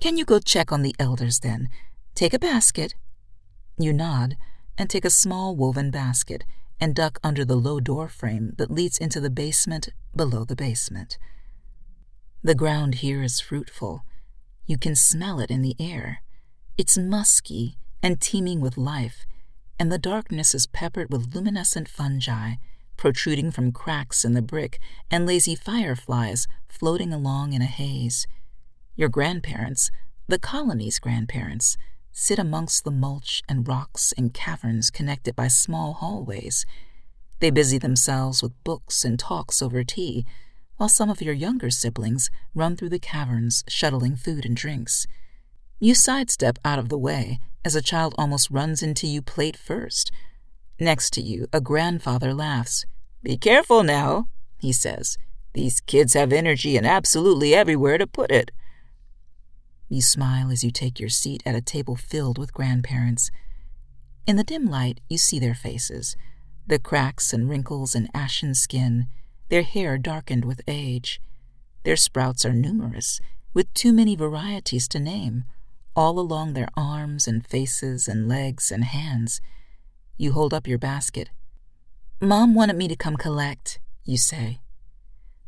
Can 0.00 0.16
you 0.16 0.24
go 0.24 0.38
check 0.38 0.72
on 0.72 0.80
the 0.80 0.96
elders 0.98 1.40
then? 1.40 1.68
Take 2.14 2.32
a 2.32 2.38
basket. 2.38 2.94
You 3.76 3.92
nod 3.92 4.38
and 4.78 4.88
take 4.88 5.04
a 5.04 5.10
small 5.10 5.54
woven 5.54 5.90
basket 5.90 6.44
and 6.80 6.94
duck 6.94 7.18
under 7.22 7.44
the 7.44 7.56
low 7.56 7.78
door 7.78 8.08
frame 8.08 8.54
that 8.56 8.70
leads 8.70 8.96
into 8.96 9.20
the 9.20 9.28
basement 9.28 9.90
below 10.16 10.44
the 10.44 10.56
basement. 10.56 11.18
The 12.42 12.54
ground 12.54 12.96
here 12.96 13.22
is 13.22 13.38
fruitful. 13.38 14.02
You 14.64 14.78
can 14.78 14.96
smell 14.96 15.40
it 15.40 15.50
in 15.50 15.60
the 15.60 15.76
air. 15.78 16.22
It's 16.78 16.96
musky 16.96 17.76
and 18.02 18.18
teeming 18.18 18.62
with 18.62 18.78
life, 18.78 19.26
and 19.78 19.92
the 19.92 19.98
darkness 19.98 20.54
is 20.54 20.66
peppered 20.66 21.12
with 21.12 21.34
luminescent 21.34 21.86
fungi 21.86 22.54
protruding 23.00 23.50
from 23.50 23.72
cracks 23.72 24.26
in 24.26 24.34
the 24.34 24.42
brick 24.42 24.78
and 25.10 25.24
lazy 25.26 25.54
fireflies 25.54 26.46
floating 26.68 27.14
along 27.14 27.54
in 27.54 27.62
a 27.62 27.64
haze. 27.64 28.26
Your 28.94 29.08
grandparents, 29.08 29.90
the 30.28 30.38
colony's 30.38 30.98
grandparents, 30.98 31.78
sit 32.12 32.38
amongst 32.38 32.84
the 32.84 32.90
mulch 32.90 33.42
and 33.48 33.66
rocks 33.66 34.12
in 34.12 34.28
caverns 34.28 34.90
connected 34.90 35.34
by 35.34 35.48
small 35.48 35.94
hallways. 35.94 36.66
They 37.38 37.50
busy 37.50 37.78
themselves 37.78 38.42
with 38.42 38.62
books 38.64 39.02
and 39.02 39.18
talks 39.18 39.62
over 39.62 39.82
tea, 39.82 40.26
while 40.76 40.90
some 40.90 41.08
of 41.08 41.22
your 41.22 41.34
younger 41.34 41.70
siblings 41.70 42.30
run 42.54 42.76
through 42.76 42.90
the 42.90 42.98
caverns 42.98 43.64
shuttling 43.66 44.14
food 44.14 44.44
and 44.44 44.54
drinks. 44.54 45.06
You 45.78 45.94
sidestep 45.94 46.58
out 46.66 46.78
of 46.78 46.90
the 46.90 46.98
way 46.98 47.38
as 47.64 47.74
a 47.74 47.80
child 47.80 48.14
almost 48.18 48.50
runs 48.50 48.82
into 48.82 49.06
you 49.06 49.22
plate 49.22 49.56
first. 49.56 50.12
Next 50.78 51.14
to 51.14 51.22
you, 51.22 51.46
a 51.50 51.62
grandfather 51.62 52.34
laughs. 52.34 52.84
Be 53.22 53.36
careful 53.36 53.82
now, 53.82 54.28
he 54.58 54.72
says. 54.72 55.18
These 55.52 55.80
kids 55.80 56.14
have 56.14 56.32
energy 56.32 56.76
and 56.76 56.86
absolutely 56.86 57.54
everywhere 57.54 57.98
to 57.98 58.06
put 58.06 58.30
it. 58.30 58.50
You 59.88 60.00
smile 60.00 60.50
as 60.50 60.62
you 60.62 60.70
take 60.70 61.00
your 61.00 61.08
seat 61.08 61.42
at 61.44 61.56
a 61.56 61.60
table 61.60 61.96
filled 61.96 62.38
with 62.38 62.54
grandparents. 62.54 63.30
In 64.26 64.36
the 64.36 64.44
dim 64.44 64.66
light, 64.66 65.00
you 65.08 65.18
see 65.18 65.38
their 65.38 65.54
faces 65.54 66.16
the 66.66 66.78
cracks 66.78 67.32
and 67.32 67.50
wrinkles 67.50 67.96
and 67.96 68.08
ashen 68.14 68.54
skin, 68.54 69.08
their 69.48 69.62
hair 69.62 69.98
darkened 69.98 70.44
with 70.44 70.60
age. 70.68 71.20
Their 71.82 71.96
sprouts 71.96 72.44
are 72.44 72.52
numerous, 72.52 73.20
with 73.52 73.74
too 73.74 73.92
many 73.92 74.14
varieties 74.14 74.86
to 74.88 75.00
name, 75.00 75.42
all 75.96 76.20
along 76.20 76.52
their 76.52 76.68
arms 76.76 77.26
and 77.26 77.44
faces 77.44 78.06
and 78.06 78.28
legs 78.28 78.70
and 78.70 78.84
hands. 78.84 79.40
You 80.16 80.30
hold 80.30 80.54
up 80.54 80.68
your 80.68 80.78
basket. 80.78 81.30
Mom 82.22 82.54
wanted 82.54 82.76
me 82.76 82.86
to 82.86 82.96
come 82.96 83.16
collect, 83.16 83.80
you 84.04 84.18
say. 84.18 84.60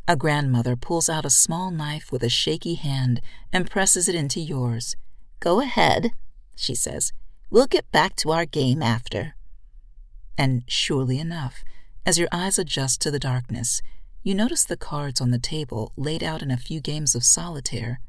A 0.09 0.17
grandmother 0.17 0.75
pulls 0.75 1.07
out 1.07 1.27
a 1.27 1.31
small 1.31 1.71
knife 1.71 2.11
with 2.11 2.23
a 2.23 2.31
shaky 2.31 2.77
hand 2.77 3.21
and 3.53 3.71
presses 3.71 4.09
it 4.09 4.15
into 4.15 4.41
yours. 4.41 4.97
Go 5.39 5.61
ahead, 5.61 6.13
she 6.57 6.75
says. 6.75 7.13
We'll 7.51 7.67
get 7.67 7.93
back 7.93 8.17
to 8.17 8.33
our 8.33 8.47
game 8.47 8.83
after. 8.83 9.35
And 10.39 10.63
surely 10.67 11.19
enough, 11.19 11.63
as 12.07 12.19
your 12.19 12.29
eyes 12.33 12.59
adjust 12.59 13.03
to 13.03 13.11
the 13.11 13.19
darkness, 13.19 13.83
you 14.23 14.35
notice 14.35 14.65
the 14.65 14.79
cards 14.79 15.21
on 15.21 15.31
the 15.31 15.39
table 15.39 15.93
laid 15.95 16.23
out 16.23 16.41
in 16.41 16.51
a 16.51 16.57
few 16.57 16.81
games 16.81 17.15
of 17.15 17.23
solitaire. 17.23 18.01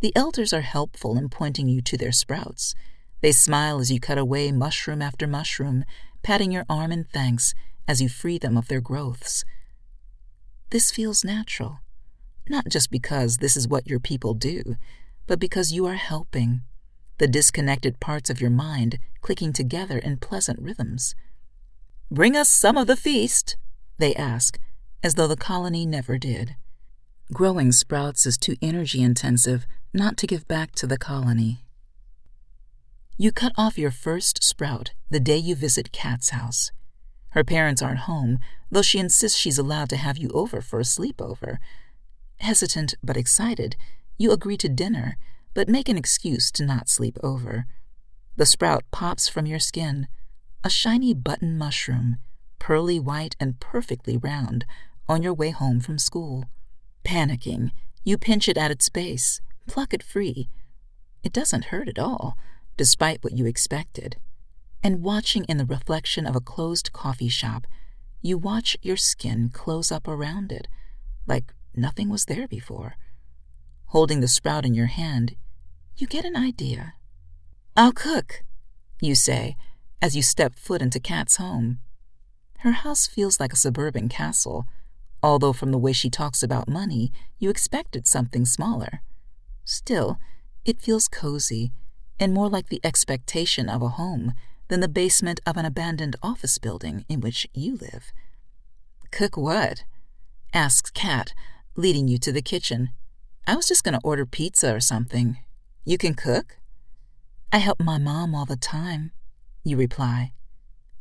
The 0.00 0.16
elders 0.16 0.54
are 0.54 0.62
helpful 0.62 1.18
in 1.18 1.28
pointing 1.28 1.68
you 1.68 1.82
to 1.82 1.98
their 1.98 2.12
sprouts. 2.12 2.74
They 3.20 3.32
smile 3.32 3.80
as 3.80 3.92
you 3.92 4.00
cut 4.00 4.16
away 4.16 4.50
mushroom 4.50 5.02
after 5.02 5.26
mushroom, 5.26 5.84
patting 6.22 6.52
your 6.52 6.64
arm 6.70 6.90
in 6.90 7.04
thanks 7.04 7.54
as 7.86 8.00
you 8.00 8.08
free 8.08 8.38
them 8.38 8.56
of 8.56 8.68
their 8.68 8.80
growths. 8.80 9.44
This 10.70 10.90
feels 10.90 11.24
natural, 11.24 11.80
not 12.48 12.68
just 12.68 12.90
because 12.90 13.38
this 13.38 13.56
is 13.56 13.68
what 13.68 13.86
your 13.86 14.00
people 14.00 14.34
do, 14.34 14.76
but 15.26 15.38
because 15.38 15.72
you 15.72 15.86
are 15.86 15.94
helping, 15.94 16.62
the 17.18 17.28
disconnected 17.28 18.00
parts 18.00 18.30
of 18.30 18.40
your 18.40 18.50
mind 18.50 18.98
clicking 19.20 19.52
together 19.52 19.98
in 19.98 20.16
pleasant 20.16 20.60
rhythms. 20.60 21.14
Bring 22.10 22.36
us 22.36 22.48
some 22.48 22.76
of 22.76 22.86
the 22.86 22.96
feast, 22.96 23.56
they 23.98 24.14
ask, 24.14 24.58
as 25.02 25.14
though 25.14 25.26
the 25.26 25.36
colony 25.36 25.86
never 25.86 26.18
did. 26.18 26.56
Growing 27.32 27.72
sprouts 27.72 28.26
is 28.26 28.36
too 28.36 28.56
energy 28.60 29.02
intensive 29.02 29.66
not 29.94 30.16
to 30.18 30.26
give 30.26 30.48
back 30.48 30.72
to 30.72 30.86
the 30.86 30.98
colony. 30.98 31.64
You 33.16 33.30
cut 33.30 33.52
off 33.56 33.78
your 33.78 33.90
first 33.90 34.42
sprout 34.42 34.92
the 35.10 35.20
day 35.20 35.36
you 35.36 35.54
visit 35.54 35.92
Cat's 35.92 36.30
house. 36.30 36.72
Her 37.32 37.44
parents 37.44 37.80
aren't 37.80 38.00
home, 38.00 38.38
though 38.70 38.82
she 38.82 38.98
insists 38.98 39.38
she's 39.38 39.58
allowed 39.58 39.88
to 39.90 39.96
have 39.96 40.18
you 40.18 40.28
over 40.34 40.60
for 40.60 40.80
a 40.80 40.84
sleepover. 40.84 41.58
Hesitant 42.40 42.94
but 43.02 43.16
excited, 43.16 43.76
you 44.18 44.32
agree 44.32 44.58
to 44.58 44.68
dinner, 44.68 45.16
but 45.54 45.68
make 45.68 45.88
an 45.88 45.96
excuse 45.96 46.50
to 46.52 46.66
not 46.66 46.90
sleep 46.90 47.18
over. 47.22 47.66
The 48.36 48.46
sprout 48.46 48.84
pops 48.90 49.28
from 49.28 49.46
your 49.46 49.58
skin, 49.58 50.08
a 50.62 50.68
shiny 50.68 51.14
button 51.14 51.56
mushroom, 51.56 52.16
pearly 52.58 53.00
white 53.00 53.34
and 53.40 53.58
perfectly 53.60 54.18
round, 54.18 54.66
on 55.08 55.22
your 55.22 55.34
way 55.34 55.50
home 55.50 55.80
from 55.80 55.98
school. 55.98 56.44
Panicking, 57.02 57.70
you 58.04 58.18
pinch 58.18 58.46
it 58.46 58.58
at 58.58 58.70
its 58.70 58.90
base, 58.90 59.40
pluck 59.66 59.94
it 59.94 60.02
free. 60.02 60.50
It 61.22 61.32
doesn't 61.32 61.66
hurt 61.66 61.88
at 61.88 61.98
all, 61.98 62.36
despite 62.76 63.24
what 63.24 63.36
you 63.36 63.46
expected 63.46 64.16
and 64.82 65.02
watching 65.02 65.44
in 65.44 65.58
the 65.58 65.64
reflection 65.64 66.26
of 66.26 66.34
a 66.34 66.40
closed 66.40 66.92
coffee 66.92 67.28
shop, 67.28 67.66
you 68.20 68.36
watch 68.36 68.76
your 68.82 68.96
skin 68.96 69.50
close 69.52 69.92
up 69.92 70.08
around 70.08 70.52
it, 70.52 70.68
like 71.26 71.52
nothing 71.74 72.08
was 72.08 72.24
there 72.24 72.48
before. 72.48 72.96
Holding 73.86 74.20
the 74.20 74.28
sprout 74.28 74.64
in 74.64 74.74
your 74.74 74.86
hand, 74.86 75.36
you 75.96 76.06
get 76.06 76.24
an 76.24 76.36
idea. 76.36 76.94
I'll 77.76 77.92
cook, 77.92 78.42
you 79.00 79.14
say, 79.14 79.56
as 80.00 80.16
you 80.16 80.22
step 80.22 80.54
foot 80.54 80.82
into 80.82 81.00
Kat's 81.00 81.36
home. 81.36 81.78
Her 82.58 82.72
house 82.72 83.06
feels 83.06 83.40
like 83.40 83.52
a 83.52 83.56
suburban 83.56 84.08
castle, 84.08 84.66
although 85.22 85.52
from 85.52 85.70
the 85.70 85.78
way 85.78 85.92
she 85.92 86.10
talks 86.10 86.42
about 86.42 86.68
money, 86.68 87.12
you 87.38 87.50
expected 87.50 88.06
something 88.06 88.44
smaller. 88.44 89.02
Still, 89.64 90.18
it 90.64 90.80
feels 90.80 91.08
cozy 91.08 91.72
and 92.18 92.32
more 92.32 92.48
like 92.48 92.68
the 92.68 92.80
expectation 92.84 93.68
of 93.68 93.82
a 93.82 93.90
home 93.90 94.32
than 94.72 94.80
the 94.80 94.88
basement 94.88 95.38
of 95.44 95.58
an 95.58 95.66
abandoned 95.66 96.16
office 96.22 96.56
building 96.56 97.04
in 97.06 97.20
which 97.20 97.46
you 97.52 97.76
live. 97.76 98.10
Cook 99.10 99.36
what? 99.36 99.84
asks 100.54 100.88
Kat, 100.88 101.34
leading 101.76 102.08
you 102.08 102.16
to 102.16 102.32
the 102.32 102.40
kitchen. 102.40 102.88
I 103.46 103.54
was 103.54 103.66
just 103.66 103.84
going 103.84 103.92
to 103.92 104.00
order 104.02 104.24
pizza 104.24 104.74
or 104.74 104.80
something. 104.80 105.36
You 105.84 105.98
can 105.98 106.14
cook? 106.14 106.56
I 107.52 107.58
help 107.58 107.80
my 107.80 107.98
mom 107.98 108.34
all 108.34 108.46
the 108.46 108.56
time, 108.56 109.12
you 109.62 109.76
reply. 109.76 110.32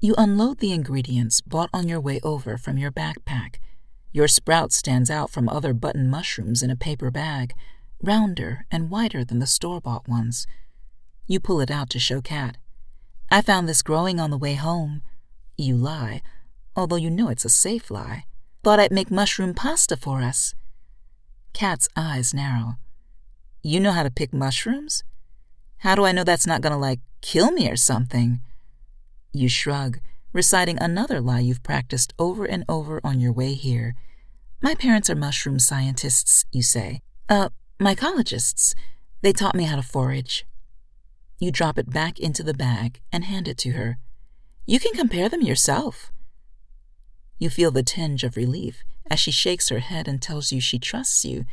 You 0.02 0.16
unload 0.18 0.60
the 0.60 0.74
ingredients 0.74 1.40
bought 1.40 1.70
on 1.74 1.88
your 1.88 2.02
way 2.02 2.20
over 2.24 2.58
from 2.58 2.78
your 2.78 2.92
backpack. 2.92 3.56
Your 4.12 4.28
sprout 4.28 4.74
stands 4.74 5.10
out 5.10 5.30
from 5.30 5.48
other 5.48 5.74
button 5.74 6.10
mushrooms 6.10 6.62
in 6.62 6.72
a 6.72 6.76
paper 6.76 7.10
bag, 7.10 7.54
rounder 8.04 8.66
and 8.70 8.90
whiter 8.90 9.24
than 9.24 9.40
the 9.40 9.48
store 9.48 9.80
bought 9.80 10.10
ones. 10.10 10.46
You 11.26 11.40
pull 11.40 11.62
it 11.62 11.72
out 11.72 11.90
to 11.92 12.00
show 12.00 12.20
Kat. 12.20 12.58
I 13.34 13.42
found 13.42 13.70
this 13.70 13.82
growing 13.82 14.20
on 14.20 14.30
the 14.30 14.38
way 14.38 14.56
home. 14.56 15.04
You 15.58 15.78
lie, 15.78 16.22
although 16.76 16.98
you 16.98 17.10
know 17.10 17.30
it's 17.30 17.46
a 17.46 17.50
safe 17.50 17.90
lie. 17.90 18.26
Thought 18.62 18.82
I'd 18.82 18.92
make 18.92 19.10
mushroom 19.10 19.54
pasta 19.54 19.96
for 19.96 20.22
us. 20.22 20.54
Cat's 21.54 21.88
eyes 21.96 22.34
narrow. 22.34 22.76
You 23.64 23.80
know 23.80 23.94
how 23.94 24.04
to 24.04 24.12
pick 24.12 24.34
mushrooms? 24.34 25.06
How 25.78 25.96
do 25.96 26.04
I 26.04 26.12
know 26.12 26.26
that's 26.26 26.46
not 26.46 26.60
gonna, 26.60 26.78
like, 26.78 27.00
kill 27.22 27.52
me 27.52 27.70
or 27.70 27.78
something? 27.78 28.42
You 29.32 29.48
shrug, 29.48 30.00
reciting 30.34 30.78
another 30.80 31.22
lie 31.22 31.40
you've 31.40 31.64
practiced 31.64 32.14
over 32.20 32.44
and 32.44 32.66
over 32.68 33.00
on 33.02 33.22
your 33.22 33.32
way 33.32 33.54
here. 33.54 33.96
My 34.62 34.76
parents 34.76 35.10
are 35.10 35.16
mushroom 35.16 35.58
scientists, 35.58 36.44
you 36.52 36.64
say. 36.64 37.02
Uh, 37.30 37.48
mycologists. 37.80 38.76
They 39.22 39.32
taught 39.32 39.56
me 39.56 39.64
how 39.64 39.78
to 39.78 39.84
forage. 39.84 40.46
You 41.42 41.52
drop 41.52 41.80
it 41.80 41.90
back 41.90 42.20
into 42.20 42.44
the 42.44 42.54
bag 42.54 43.02
and 43.12 43.26
hand 43.26 43.48
it 43.48 43.58
to 43.58 43.72
her. 43.72 43.98
You 44.68 44.80
can 44.80 44.94
compare 44.94 45.28
them 45.28 45.42
yourself. 45.42 46.12
You 47.40 47.50
feel 47.50 47.72
the 47.72 47.82
tinge 47.82 48.24
of 48.24 48.38
relief 48.38 48.84
as 49.10 49.20
she 49.20 49.32
shakes 49.32 49.70
her 49.70 49.80
head 49.80 50.08
and 50.08 50.22
tells 50.22 50.52
you 50.52 50.62
she 50.62 50.78
trusts 50.78 51.26
you, 51.26 51.46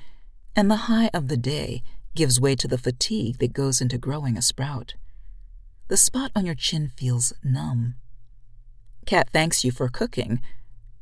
and 0.54 0.70
the 0.70 0.88
high 0.92 1.08
of 1.14 1.28
the 1.28 1.38
day 1.38 1.82
gives 2.14 2.38
way 2.38 2.54
to 2.56 2.68
the 2.68 2.76
fatigue 2.76 3.38
that 3.38 3.54
goes 3.54 3.80
into 3.80 3.96
growing 3.96 4.36
a 4.36 4.42
sprout. 4.42 4.92
the 5.88 5.96
spot 5.96 6.30
on 6.36 6.44
your 6.44 6.54
chin 6.54 6.92
feels 6.94 7.32
numb. 7.42 7.94
Cat 9.06 9.30
thanks 9.32 9.64
you 9.64 9.72
for 9.72 9.88
cooking. 9.88 10.42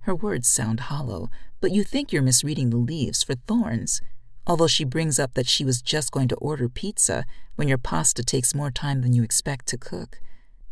Her 0.03 0.15
words 0.15 0.47
sound 0.47 0.79
hollow, 0.79 1.29
but 1.61 1.73
you 1.73 1.83
think 1.83 2.13
you're 2.13 2.23
misreading 2.23 2.71
the 2.71 2.77
leaves 2.77 3.25
for 3.25 3.35
thorns, 3.35 4.01
although 4.47 4.67
she 4.67 4.85
brings 4.85 5.19
up 5.19 5.35
that 5.35 5.49
she 5.49 5.65
was 5.65 5.83
just 5.83 6.13
going 6.13 6.29
to 6.29 6.37
order 6.37 6.69
pizza 6.69 7.25
when 7.57 7.69
your 7.69 7.79
pasta 7.79 8.23
takes 8.23 8.55
more 8.55 8.71
time 8.71 9.03
than 9.03 9.13
you 9.13 9.23
expect 9.23 9.67
to 9.67 9.79
cook. 9.79 10.21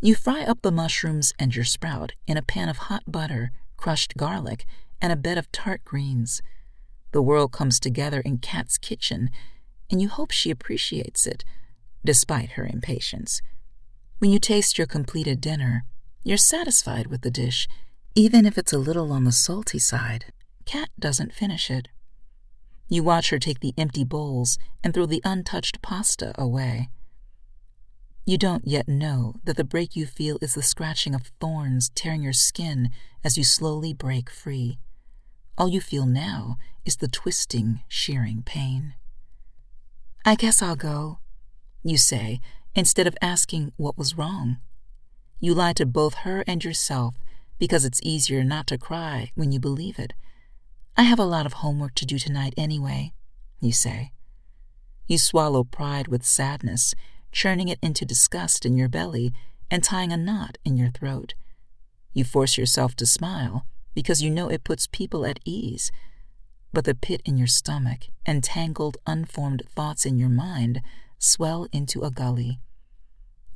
You 0.00 0.14
fry 0.14 0.42
up 0.42 0.62
the 0.62 0.70
mushrooms 0.70 1.32
and 1.38 1.54
your 1.54 1.64
sprout 1.64 2.12
in 2.26 2.36
a 2.36 2.42
pan 2.42 2.68
of 2.68 2.76
hot 2.76 3.02
butter, 3.06 3.52
crushed 3.76 4.16
garlic, 4.16 4.66
and 5.00 5.12
a 5.12 5.16
bed 5.16 5.38
of 5.38 5.50
tart 5.50 5.84
greens. 5.84 6.42
The 7.12 7.22
world 7.22 7.52
comes 7.52 7.80
together 7.80 8.20
in 8.20 8.38
Cat's 8.38 8.78
kitchen, 8.78 9.30
and 9.90 10.00
you 10.00 10.08
hope 10.08 10.30
she 10.30 10.50
appreciates 10.50 11.26
it, 11.26 11.44
despite 12.04 12.52
her 12.52 12.66
impatience. 12.66 13.40
When 14.18 14.30
you 14.30 14.38
taste 14.38 14.78
your 14.78 14.86
completed 14.86 15.40
dinner, 15.40 15.84
you're 16.22 16.36
satisfied 16.36 17.08
with 17.08 17.22
the 17.22 17.30
dish, 17.30 17.68
even 18.14 18.46
if 18.46 18.56
it's 18.56 18.72
a 18.72 18.78
little 18.78 19.12
on 19.12 19.24
the 19.24 19.32
salty 19.32 19.78
side. 19.78 20.26
Cat 20.64 20.88
doesn't 20.98 21.34
finish 21.34 21.70
it. 21.70 21.88
You 22.88 23.02
watch 23.02 23.30
her 23.30 23.38
take 23.38 23.60
the 23.60 23.74
empty 23.78 24.04
bowls 24.04 24.58
and 24.82 24.92
throw 24.92 25.06
the 25.06 25.22
untouched 25.24 25.80
pasta 25.82 26.32
away. 26.36 26.90
You 28.26 28.38
don't 28.38 28.66
yet 28.66 28.88
know 28.88 29.34
that 29.44 29.56
the 29.56 29.64
break 29.64 29.96
you 29.96 30.06
feel 30.06 30.38
is 30.40 30.54
the 30.54 30.62
scratching 30.62 31.14
of 31.14 31.30
thorns 31.40 31.90
tearing 31.90 32.22
your 32.22 32.32
skin 32.32 32.90
as 33.22 33.36
you 33.36 33.44
slowly 33.44 33.92
break 33.92 34.30
free. 34.30 34.78
All 35.58 35.68
you 35.68 35.80
feel 35.80 36.06
now 36.06 36.56
is 36.84 36.96
the 36.96 37.08
twisting, 37.08 37.80
shearing 37.88 38.42
pain. 38.44 38.94
I 40.24 40.36
guess 40.36 40.62
I'll 40.62 40.76
go, 40.76 41.18
you 41.82 41.98
say, 41.98 42.40
instead 42.74 43.06
of 43.06 43.16
asking 43.20 43.72
what 43.76 43.98
was 43.98 44.16
wrong. 44.16 44.56
You 45.38 45.54
lie 45.54 45.74
to 45.74 45.84
both 45.84 46.14
her 46.14 46.44
and 46.46 46.64
yourself 46.64 47.16
because 47.58 47.84
it's 47.84 48.00
easier 48.02 48.42
not 48.42 48.66
to 48.68 48.78
cry 48.78 49.32
when 49.34 49.52
you 49.52 49.60
believe 49.60 49.98
it. 49.98 50.14
I 50.96 51.02
have 51.02 51.18
a 51.18 51.24
lot 51.24 51.46
of 51.46 51.54
homework 51.54 51.94
to 51.96 52.06
do 52.06 52.18
tonight 52.18 52.54
anyway, 52.56 53.12
you 53.60 53.72
say. 53.72 54.12
You 55.06 55.18
swallow 55.18 55.64
pride 55.64 56.08
with 56.08 56.24
sadness 56.24 56.94
churning 57.34 57.68
it 57.68 57.80
into 57.82 58.06
disgust 58.06 58.64
in 58.64 58.76
your 58.78 58.88
belly 58.88 59.32
and 59.70 59.82
tying 59.82 60.12
a 60.12 60.16
knot 60.16 60.56
in 60.64 60.76
your 60.76 60.90
throat. 60.90 61.34
You 62.12 62.24
force 62.24 62.56
yourself 62.56 62.94
to 62.96 63.06
smile 63.06 63.66
because 63.92 64.22
you 64.22 64.30
know 64.30 64.48
it 64.48 64.64
puts 64.64 64.86
people 64.86 65.26
at 65.26 65.40
ease, 65.44 65.90
but 66.72 66.84
the 66.84 66.94
pit 66.94 67.20
in 67.24 67.36
your 67.36 67.48
stomach 67.48 68.06
and 68.24 68.42
tangled, 68.42 68.96
unformed 69.06 69.62
thoughts 69.68 70.06
in 70.06 70.16
your 70.16 70.28
mind 70.28 70.80
swell 71.18 71.66
into 71.72 72.02
a 72.02 72.10
gully. 72.10 72.60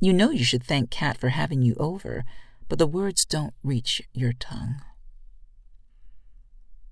You 0.01 0.13
know 0.13 0.29
you 0.29 0.43
should 0.43 0.63
thank 0.63 0.89
Cat 0.89 1.17
for 1.17 1.29
having 1.29 1.61
you 1.61 1.75
over, 1.79 2.25
but 2.67 2.79
the 2.79 2.87
words 2.87 3.25
don't 3.25 3.53
reach 3.63 4.01
your 4.13 4.33
tongue. 4.33 4.81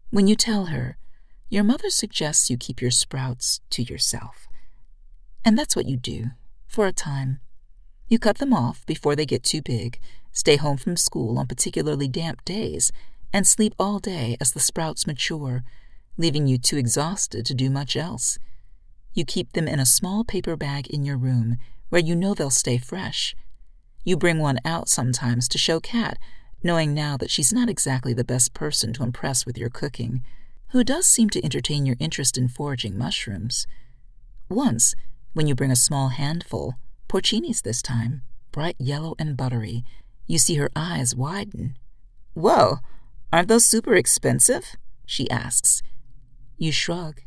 When 0.10 0.28
you 0.28 0.36
tell 0.36 0.66
her, 0.66 0.98
your 1.50 1.66
mother 1.66 1.90
suggests 1.90 2.50
you 2.50 2.58
keep 2.58 2.82
your 2.82 2.92
sprouts 2.92 3.60
to 3.72 3.84
yourself. 3.84 4.48
And 5.44 5.58
that's 5.58 5.76
what 5.76 5.86
you 5.86 5.98
do 5.98 6.28
for 6.66 6.88
a 6.88 6.94
time. 6.94 7.40
You 8.08 8.18
cut 8.18 8.38
them 8.38 8.54
off 8.54 8.86
before 8.86 9.16
they 9.16 9.26
get 9.26 9.44
too 9.44 9.62
big, 9.62 10.00
stay 10.32 10.56
home 10.56 10.78
from 10.78 10.96
school 10.96 11.38
on 11.38 11.48
particularly 11.48 12.08
damp 12.08 12.46
days, 12.46 12.92
and 13.34 13.46
sleep 13.46 13.76
all 13.78 14.00
day 14.00 14.38
as 14.40 14.54
the 14.54 14.62
sprouts 14.62 15.06
mature, 15.06 15.64
leaving 16.18 16.48
you 16.48 16.58
too 16.58 16.78
exhausted 16.78 17.46
to 17.46 17.54
do 17.54 17.70
much 17.70 17.98
else. 17.98 18.40
You 19.14 19.26
keep 19.26 19.54
them 19.54 19.68
in 19.68 19.80
a 19.80 19.86
small 19.86 20.24
paper 20.24 20.56
bag 20.56 20.88
in 20.88 21.04
your 21.04 21.18
room 21.18 21.58
where 21.90 22.02
you 22.02 22.16
know 22.16 22.34
they'll 22.34 22.50
stay 22.50 22.78
fresh. 22.78 23.36
You 24.06 24.16
bring 24.16 24.40
one 24.40 24.60
out 24.64 24.88
sometimes 24.88 25.50
to 25.50 25.58
show 25.58 25.82
Cat, 25.82 26.18
knowing 26.64 26.94
now 26.94 27.18
that 27.18 27.32
she's 27.32 27.54
not 27.54 27.70
exactly 27.70 28.14
the 28.14 28.24
best 28.24 28.54
person 28.54 28.94
to 28.94 29.04
impress 29.04 29.46
with 29.46 29.58
your 29.58 29.70
cooking, 29.70 30.24
who 30.70 30.84
does 30.84 31.06
seem 31.06 31.30
to 31.30 31.44
entertain 31.44 31.86
your 31.86 31.96
interest 32.00 32.38
in 32.38 32.48
foraging 32.50 32.98
mushrooms. 32.98 33.68
Once, 34.50 34.96
when 35.34 35.48
you 35.48 35.56
bring 35.56 35.72
a 35.72 35.76
small 35.76 36.10
handful, 36.10 36.76
porcinis 37.08 37.62
this 37.62 37.82
time, 37.82 38.22
bright 38.52 38.76
yellow 38.80 39.16
and 39.20 39.38
buttery, 39.38 39.84
you 40.26 40.38
see 40.38 40.56
her 40.56 40.70
eyes 40.76 41.16
widen. 41.16 41.76
Whoa, 42.34 42.80
aren't 43.32 43.48
those 43.48 43.66
super 43.66 43.96
expensive? 43.96 44.76
she 45.06 45.30
asks. 45.30 45.82
You 46.58 46.72
shrug. 46.72 47.22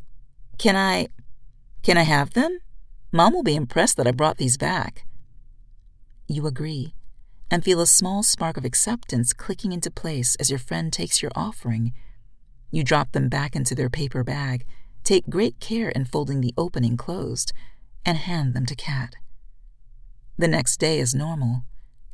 Can 0.59 0.77
I. 0.77 1.09
can 1.83 1.97
I 1.97 2.03
have 2.03 2.35
them? 2.35 2.59
Mom 3.13 3.33
will 3.33 3.43
be 3.43 3.57
impressed 3.57 3.97
that 3.97 4.07
I 4.07 4.13
brought 4.13 4.37
these 4.37 4.59
back. 4.59 5.07
You 6.29 6.47
agree, 6.47 6.95
and 7.51 7.65
feel 7.65 7.81
a 7.81 7.87
small 7.87 8.23
spark 8.23 8.57
of 8.57 8.65
acceptance 8.65 9.33
clicking 9.33 9.73
into 9.73 9.91
place 9.91 10.37
as 10.37 10.51
your 10.51 10.59
friend 10.59 10.93
takes 10.93 11.21
your 11.21 11.33
offering. 11.35 11.93
You 12.71 12.85
drop 12.85 13.13
them 13.13 13.29
back 13.29 13.57
into 13.57 13.75
their 13.75 13.91
paper 13.91 14.23
bag, 14.23 14.65
take 15.03 15.29
great 15.29 15.59
care 15.59 15.89
in 15.89 16.05
folding 16.05 16.41
the 16.41 16.55
opening 16.57 16.97
closed, 16.97 17.53
and 18.07 18.19
hand 18.19 18.55
them 18.55 18.67
to 18.67 18.75
Cat. 18.75 19.15
The 20.39 20.49
next 20.49 20.79
day 20.79 21.01
is 21.01 21.15
normal. 21.15 21.65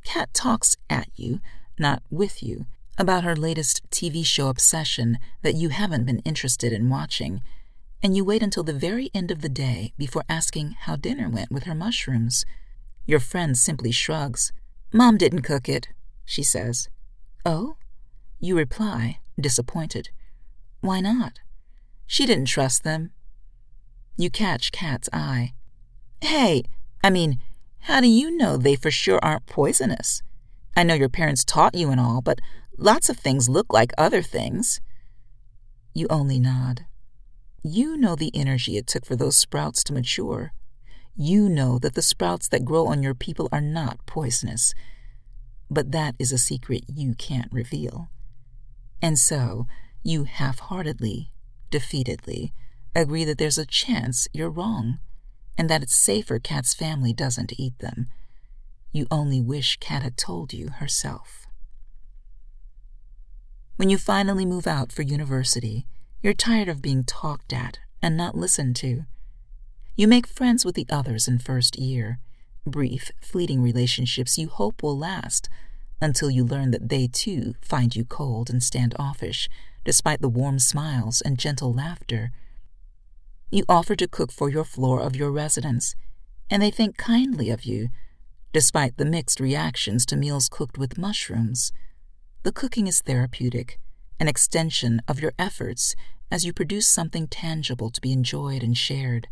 Cat 0.04 0.32
talks 0.32 0.76
at 0.88 1.08
you, 1.14 1.40
not 1.78 2.02
with 2.10 2.42
you, 2.42 2.66
about 2.98 3.24
her 3.24 3.36
latest 3.36 3.88
TV 3.90 4.24
show 4.24 4.48
obsession 4.48 5.18
that 5.42 5.54
you 5.54 5.68
haven't 5.68 6.06
been 6.06 6.20
interested 6.20 6.72
in 6.72 6.88
watching, 6.88 7.42
and 8.02 8.16
you 8.16 8.24
wait 8.24 8.42
until 8.42 8.62
the 8.62 8.72
very 8.72 9.10
end 9.14 9.30
of 9.30 9.42
the 9.42 9.48
day 9.48 9.92
before 9.98 10.24
asking 10.28 10.76
how 10.80 10.96
dinner 10.96 11.28
went 11.28 11.50
with 11.50 11.64
her 11.64 11.74
mushrooms. 11.74 12.44
Your 13.06 13.20
friend 13.20 13.56
simply 13.56 13.92
shrugs. 13.92 14.52
Mom 14.92 15.16
didn't 15.16 15.42
cook 15.42 15.68
it, 15.68 15.88
she 16.24 16.42
says. 16.42 16.88
Oh? 17.44 17.76
You 18.38 18.56
reply, 18.56 19.20
disappointed. 19.40 20.10
Why 20.80 21.00
not? 21.00 21.40
She 22.06 22.26
didn't 22.26 22.46
trust 22.46 22.84
them. 22.84 23.10
You 24.16 24.30
catch 24.30 24.72
Cat's 24.72 25.08
eye. 25.12 25.52
Hey, 26.20 26.64
I 27.02 27.10
mean, 27.10 27.38
how 27.80 28.00
do 28.00 28.06
you 28.06 28.30
know 28.30 28.56
they 28.56 28.76
for 28.76 28.90
sure 28.90 29.20
aren't 29.22 29.46
poisonous? 29.46 30.22
I 30.76 30.82
know 30.82 30.94
your 30.94 31.08
parents 31.08 31.44
taught 31.44 31.74
you 31.74 31.90
and 31.90 32.00
all, 32.00 32.20
but 32.20 32.40
lots 32.76 33.08
of 33.08 33.16
things 33.16 33.48
look 33.48 33.72
like 33.72 33.92
other 33.96 34.22
things. 34.22 34.80
You 35.94 36.06
only 36.10 36.38
nod. 36.38 36.86
You 37.62 37.96
know 37.96 38.14
the 38.14 38.30
energy 38.34 38.76
it 38.76 38.86
took 38.86 39.04
for 39.04 39.16
those 39.16 39.36
sprouts 39.36 39.82
to 39.84 39.92
mature. 39.92 40.52
You 41.16 41.48
know 41.48 41.78
that 41.78 41.94
the 41.94 42.02
sprouts 42.02 42.46
that 42.48 42.64
grow 42.64 42.86
on 42.86 43.02
your 43.02 43.14
people 43.14 43.48
are 43.50 43.60
not 43.60 44.04
poisonous. 44.04 44.74
But 45.70 45.92
that 45.92 46.14
is 46.18 46.30
a 46.30 46.38
secret 46.38 46.84
you 46.86 47.14
can't 47.14 47.50
reveal. 47.50 48.10
And 49.00 49.18
so, 49.18 49.66
you 50.02 50.24
half 50.24 50.58
heartedly, 50.58 51.32
defeatedly, 51.70 52.52
agree 52.94 53.24
that 53.24 53.38
there's 53.38 53.58
a 53.58 53.66
chance 53.66 54.28
you're 54.32 54.50
wrong 54.50 54.98
and 55.58 55.70
that 55.70 55.82
it's 55.82 55.94
safer 55.94 56.38
Cat's 56.38 56.74
family 56.74 57.12
doesn't 57.12 57.58
eat 57.58 57.78
them. 57.78 58.08
You 58.92 59.06
only 59.10 59.40
wish 59.40 59.78
Cat 59.78 60.02
had 60.02 60.16
told 60.16 60.52
you 60.52 60.68
herself. 60.68 61.46
When 63.76 63.90
you 63.90 63.98
finally 63.98 64.46
move 64.46 64.66
out 64.66 64.92
for 64.92 65.02
university, 65.02 65.86
you're 66.22 66.34
tired 66.34 66.68
of 66.68 66.82
being 66.82 67.04
talked 67.04 67.52
at 67.52 67.78
and 68.02 68.16
not 68.16 68.36
listened 68.36 68.76
to. 68.76 69.04
You 69.96 70.06
make 70.06 70.26
friends 70.26 70.64
with 70.64 70.74
the 70.74 70.86
others 70.90 71.26
in 71.26 71.38
first 71.38 71.78
year, 71.78 72.20
brief, 72.66 73.10
fleeting 73.20 73.62
relationships 73.62 74.38
you 74.38 74.48
hope 74.48 74.82
will 74.82 74.96
last 74.96 75.48
until 76.00 76.30
you 76.30 76.44
learn 76.44 76.70
that 76.70 76.90
they 76.90 77.08
too 77.08 77.54
find 77.62 77.96
you 77.96 78.04
cold 78.04 78.50
and 78.50 78.62
standoffish, 78.62 79.48
despite 79.84 80.20
the 80.20 80.28
warm 80.28 80.58
smiles 80.58 81.20
and 81.20 81.38
gentle 81.38 81.72
laughter 81.72 82.30
you 83.50 83.64
offer 83.68 83.94
to 83.94 84.08
cook 84.08 84.32
for 84.32 84.50
your 84.50 84.64
floor 84.64 85.00
of 85.00 85.14
your 85.14 85.30
residence, 85.30 85.94
and 86.50 86.62
they 86.62 86.70
think 86.70 86.96
kindly 86.96 87.50
of 87.50 87.64
you, 87.64 87.88
despite 88.52 88.96
the 88.96 89.04
mixed 89.04 89.38
reactions 89.38 90.04
to 90.06 90.16
meals 90.16 90.48
cooked 90.48 90.78
with 90.78 90.98
mushrooms. 90.98 91.72
The 92.42 92.52
cooking 92.52 92.86
is 92.86 93.00
therapeutic, 93.00 93.78
an 94.18 94.28
extension 94.28 95.00
of 95.06 95.20
your 95.20 95.32
efforts 95.38 95.94
as 96.30 96.44
you 96.44 96.52
produce 96.52 96.88
something 96.88 97.28
tangible 97.28 97.90
to 97.90 98.00
be 98.00 98.12
enjoyed 98.12 98.62
and 98.62 98.76
shared. 98.76 99.28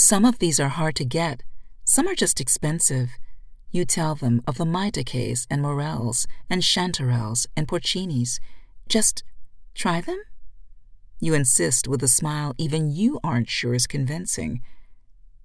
Some 0.00 0.24
of 0.24 0.38
these 0.38 0.58
are 0.58 0.70
hard 0.70 0.96
to 0.96 1.04
get, 1.04 1.42
some 1.84 2.08
are 2.08 2.14
just 2.14 2.40
expensive. 2.40 3.10
You 3.70 3.84
tell 3.84 4.14
them 4.14 4.42
of 4.46 4.56
the 4.56 4.64
maitakes 4.64 5.46
and 5.50 5.60
morels 5.60 6.26
and 6.48 6.62
chanterelles 6.62 7.46
and 7.54 7.68
porcinis. 7.68 8.40
Just 8.88 9.22
try 9.74 10.00
them? 10.00 10.22
You 11.20 11.34
insist 11.34 11.86
with 11.86 12.02
a 12.02 12.08
smile 12.08 12.54
even 12.56 12.90
you 12.90 13.20
aren't 13.22 13.50
sure 13.50 13.74
is 13.74 13.86
convincing. 13.86 14.62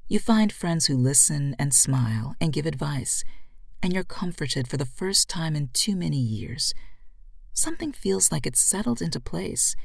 You 0.08 0.20
find 0.20 0.54
friends 0.54 0.86
who 0.86 0.96
listen 0.96 1.58
and 1.60 1.74
smile 1.74 2.38
and 2.40 2.54
give 2.54 2.66
advice, 2.66 3.26
and 3.84 3.92
you're 3.92 4.06
comforted 4.06 4.70
for 4.70 4.78
the 4.78 4.86
first 4.86 5.28
time 5.28 5.58
in 5.58 5.68
too 5.74 5.98
many 5.98 6.18
years. 6.18 6.74
Something 7.52 7.92
feels 7.92 8.32
like 8.32 8.48
it's 8.48 8.62
settled 8.62 9.02
into 9.02 9.20
place, 9.20 9.76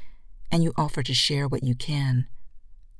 and 0.49 0.63
you 0.63 0.71
offer 0.77 1.03
to 1.03 1.13
share 1.13 1.45
what 1.45 1.61
you 1.61 1.75
can. 1.75 2.27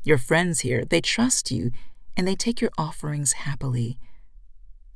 Your 0.03 0.17
friends 0.17 0.61
here, 0.61 0.83
they 0.83 1.01
trust 1.01 1.51
you, 1.51 1.71
and 2.17 2.27
they 2.27 2.35
take 2.35 2.61
your 2.61 2.71
offerings 2.77 3.33
happily. 3.33 3.97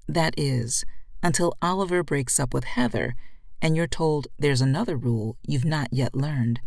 That 0.07 0.33
is, 0.37 0.83
until 1.21 1.57
Oliver 1.61 2.03
breaks 2.03 2.39
up 2.39 2.53
with 2.53 2.63
Heather 2.63 3.15
and 3.61 3.75
you're 3.75 3.87
told 3.87 4.27
there's 4.37 4.61
another 4.61 4.95
rule 4.95 5.37
you've 5.47 5.65
not 5.65 5.87
yet 5.91 6.15
learned. 6.15 6.59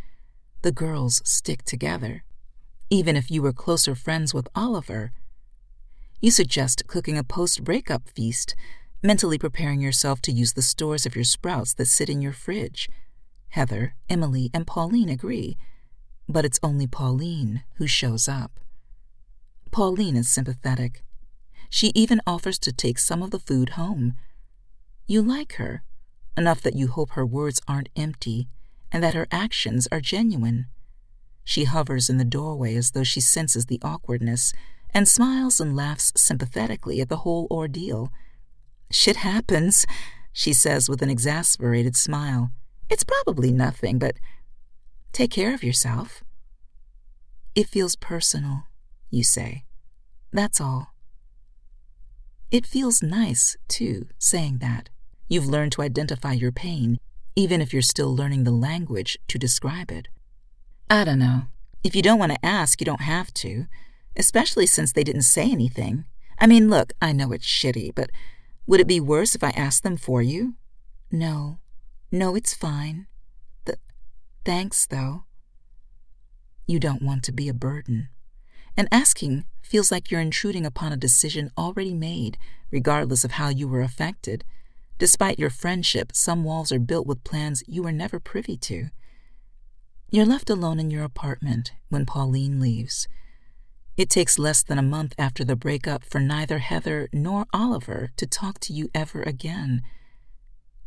The 0.62 0.72
girls 0.72 1.22
stick 1.24 1.64
together. 1.64 2.24
Even 2.90 3.16
if 3.16 3.30
you 3.30 3.42
were 3.42 3.52
closer 3.52 3.94
friends 3.94 4.34
with 4.34 4.48
Oliver, 4.54 5.12
you 6.20 6.30
suggest 6.30 6.88
cooking 6.88 7.16
a 7.16 7.22
post 7.22 7.62
breakup 7.62 8.08
feast, 8.08 8.56
mentally 9.02 9.38
preparing 9.38 9.80
yourself 9.80 10.20
to 10.22 10.32
use 10.32 10.54
the 10.54 10.62
stores 10.62 11.06
of 11.06 11.14
your 11.14 11.24
sprouts 11.24 11.74
that 11.74 11.86
sit 11.86 12.08
in 12.08 12.20
your 12.20 12.32
fridge. 12.32 12.88
Heather, 13.50 13.94
Emily, 14.08 14.50
and 14.52 14.66
Pauline 14.66 15.08
agree, 15.08 15.56
but 16.28 16.44
it's 16.44 16.60
only 16.62 16.86
Pauline 16.86 17.62
who 17.76 17.86
shows 17.86 18.28
up. 18.28 18.60
Pauline 19.70 20.16
is 20.16 20.28
sympathetic. 20.28 21.02
She 21.70 21.92
even 21.94 22.20
offers 22.26 22.58
to 22.60 22.72
take 22.72 22.98
some 22.98 23.22
of 23.22 23.30
the 23.30 23.38
food 23.38 23.70
home. 23.70 24.14
You 25.06 25.22
like 25.22 25.54
her, 25.54 25.82
enough 26.36 26.60
that 26.62 26.76
you 26.76 26.88
hope 26.88 27.10
her 27.10 27.26
words 27.26 27.60
aren't 27.66 27.88
empty 27.96 28.48
and 28.92 29.02
that 29.02 29.14
her 29.14 29.26
actions 29.30 29.88
are 29.90 30.00
genuine. 30.00 30.66
She 31.44 31.64
hovers 31.64 32.10
in 32.10 32.18
the 32.18 32.24
doorway 32.24 32.74
as 32.74 32.90
though 32.90 33.04
she 33.04 33.20
senses 33.20 33.66
the 33.66 33.80
awkwardness 33.82 34.52
and 34.92 35.08
smiles 35.08 35.60
and 35.60 35.76
laughs 35.76 36.12
sympathetically 36.16 37.00
at 37.00 37.08
the 37.08 37.18
whole 37.18 37.46
ordeal. 37.50 38.10
Shit 38.90 39.16
happens, 39.16 39.86
she 40.32 40.52
says 40.52 40.88
with 40.88 41.02
an 41.02 41.10
exasperated 41.10 41.96
smile. 41.96 42.50
It's 42.88 43.04
probably 43.04 43.52
nothing, 43.52 43.98
but 43.98 44.18
take 45.12 45.30
care 45.30 45.54
of 45.54 45.64
yourself. 45.64 46.22
It 47.54 47.68
feels 47.68 47.96
personal, 47.96 48.64
you 49.10 49.24
say. 49.24 49.64
That's 50.32 50.60
all. 50.60 50.94
It 52.50 52.66
feels 52.66 53.02
nice, 53.02 53.56
too, 53.66 54.06
saying 54.18 54.58
that. 54.58 54.88
You've 55.28 55.46
learned 55.48 55.72
to 55.72 55.82
identify 55.82 56.32
your 56.32 56.52
pain, 56.52 56.98
even 57.34 57.60
if 57.60 57.72
you're 57.72 57.82
still 57.82 58.14
learning 58.14 58.44
the 58.44 58.50
language 58.52 59.18
to 59.28 59.38
describe 59.38 59.90
it. 59.90 60.08
I 60.88 61.04
don't 61.04 61.18
know. 61.18 61.42
If 61.84 61.96
you 61.96 62.02
don't 62.02 62.18
want 62.18 62.32
to 62.32 62.46
ask, 62.46 62.80
you 62.80 62.84
don't 62.84 63.02
have 63.02 63.34
to, 63.34 63.66
especially 64.16 64.66
since 64.66 64.92
they 64.92 65.04
didn't 65.04 65.22
say 65.22 65.50
anything. 65.50 66.04
I 66.38 66.46
mean, 66.46 66.70
look, 66.70 66.92
I 67.02 67.12
know 67.12 67.32
it's 67.32 67.46
shitty, 67.46 67.94
but 67.94 68.10
would 68.66 68.80
it 68.80 68.86
be 68.86 69.00
worse 69.00 69.34
if 69.34 69.42
I 69.42 69.50
asked 69.50 69.82
them 69.82 69.96
for 69.96 70.22
you? 70.22 70.54
No. 71.10 71.58
No, 72.12 72.34
it's 72.34 72.54
fine. 72.54 73.07
Th- 74.48 74.56
thanks, 74.56 74.86
though. 74.86 75.24
You 76.66 76.80
don't 76.80 77.02
want 77.02 77.22
to 77.24 77.32
be 77.32 77.50
a 77.50 77.54
burden. 77.54 78.08
And 78.78 78.88
asking 78.90 79.44
feels 79.60 79.92
like 79.92 80.10
you're 80.10 80.22
intruding 80.22 80.64
upon 80.64 80.90
a 80.90 80.96
decision 80.96 81.50
already 81.58 81.92
made, 81.92 82.38
regardless 82.70 83.24
of 83.24 83.32
how 83.32 83.50
you 83.50 83.68
were 83.68 83.82
affected. 83.82 84.44
Despite 84.96 85.38
your 85.38 85.50
friendship, 85.50 86.12
some 86.14 86.44
walls 86.44 86.72
are 86.72 86.78
built 86.78 87.06
with 87.06 87.24
plans 87.24 87.62
you 87.66 87.82
were 87.82 87.92
never 87.92 88.18
privy 88.18 88.56
to. 88.56 88.88
You're 90.10 90.24
left 90.24 90.48
alone 90.48 90.80
in 90.80 90.90
your 90.90 91.04
apartment 91.04 91.72
when 91.90 92.06
Pauline 92.06 92.58
leaves. 92.58 93.06
It 93.98 94.08
takes 94.08 94.38
less 94.38 94.62
than 94.62 94.78
a 94.78 94.92
month 94.96 95.14
after 95.18 95.44
the 95.44 95.56
breakup 95.56 96.04
for 96.04 96.20
neither 96.20 96.60
Heather 96.60 97.10
nor 97.12 97.44
Oliver 97.52 98.12
to 98.16 98.26
talk 98.26 98.60
to 98.60 98.72
you 98.72 98.88
ever 98.94 99.20
again. 99.20 99.82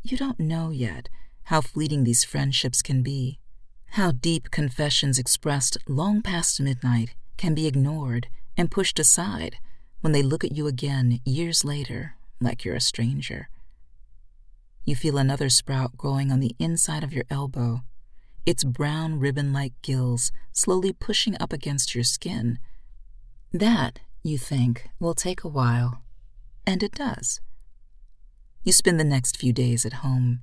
You 0.02 0.17
don't 0.17 0.39
know 0.39 0.71
yet 0.71 1.10
how 1.43 1.62
fleeting 1.62 2.06
these 2.06 2.24
friendships 2.24 2.82
can 2.82 3.04
be, 3.04 3.40
how 3.95 4.12
deep 4.13 4.51
confessions 4.51 5.19
expressed 5.19 5.77
long 5.86 6.21
past 6.21 6.62
midnight 6.62 7.13
can 7.36 7.54
be 7.54 7.67
ignored 7.67 8.27
and 8.56 8.71
pushed 8.71 8.99
aside 8.99 9.58
when 9.99 10.13
they 10.13 10.23
look 10.23 10.45
at 10.45 10.56
you 10.56 10.65
again 10.65 11.19
years 11.25 11.65
later 11.65 12.15
like 12.39 12.63
you're 12.63 12.75
a 12.75 12.82
stranger. 12.82 13.49
You 14.86 14.95
feel 14.95 15.17
another 15.17 15.49
sprout 15.49 15.97
growing 15.97 16.32
on 16.32 16.39
the 16.39 16.56
inside 16.58 17.04
of 17.04 17.12
your 17.12 17.25
elbow, 17.30 17.82
its 18.45 18.63
brown 18.63 19.19
ribbon 19.19 19.51
like 19.51 19.73
gills 19.82 20.32
slowly 20.54 20.93
pushing 20.93 21.36
up 21.41 21.51
against 21.51 21.93
your 21.93 22.06
skin. 22.06 22.60
That, 23.51 23.99
you 24.23 24.38
think, 24.38 24.89
will 24.99 25.13
take 25.13 25.43
a 25.43 25.49
while. 25.49 26.01
And 26.65 26.82
it 26.82 26.93
does. 26.93 27.41
You 28.63 28.71
spend 28.71 28.99
the 28.99 29.04
next 29.04 29.36
few 29.36 29.51
days 29.51 29.86
at 29.86 30.01
home, 30.01 30.41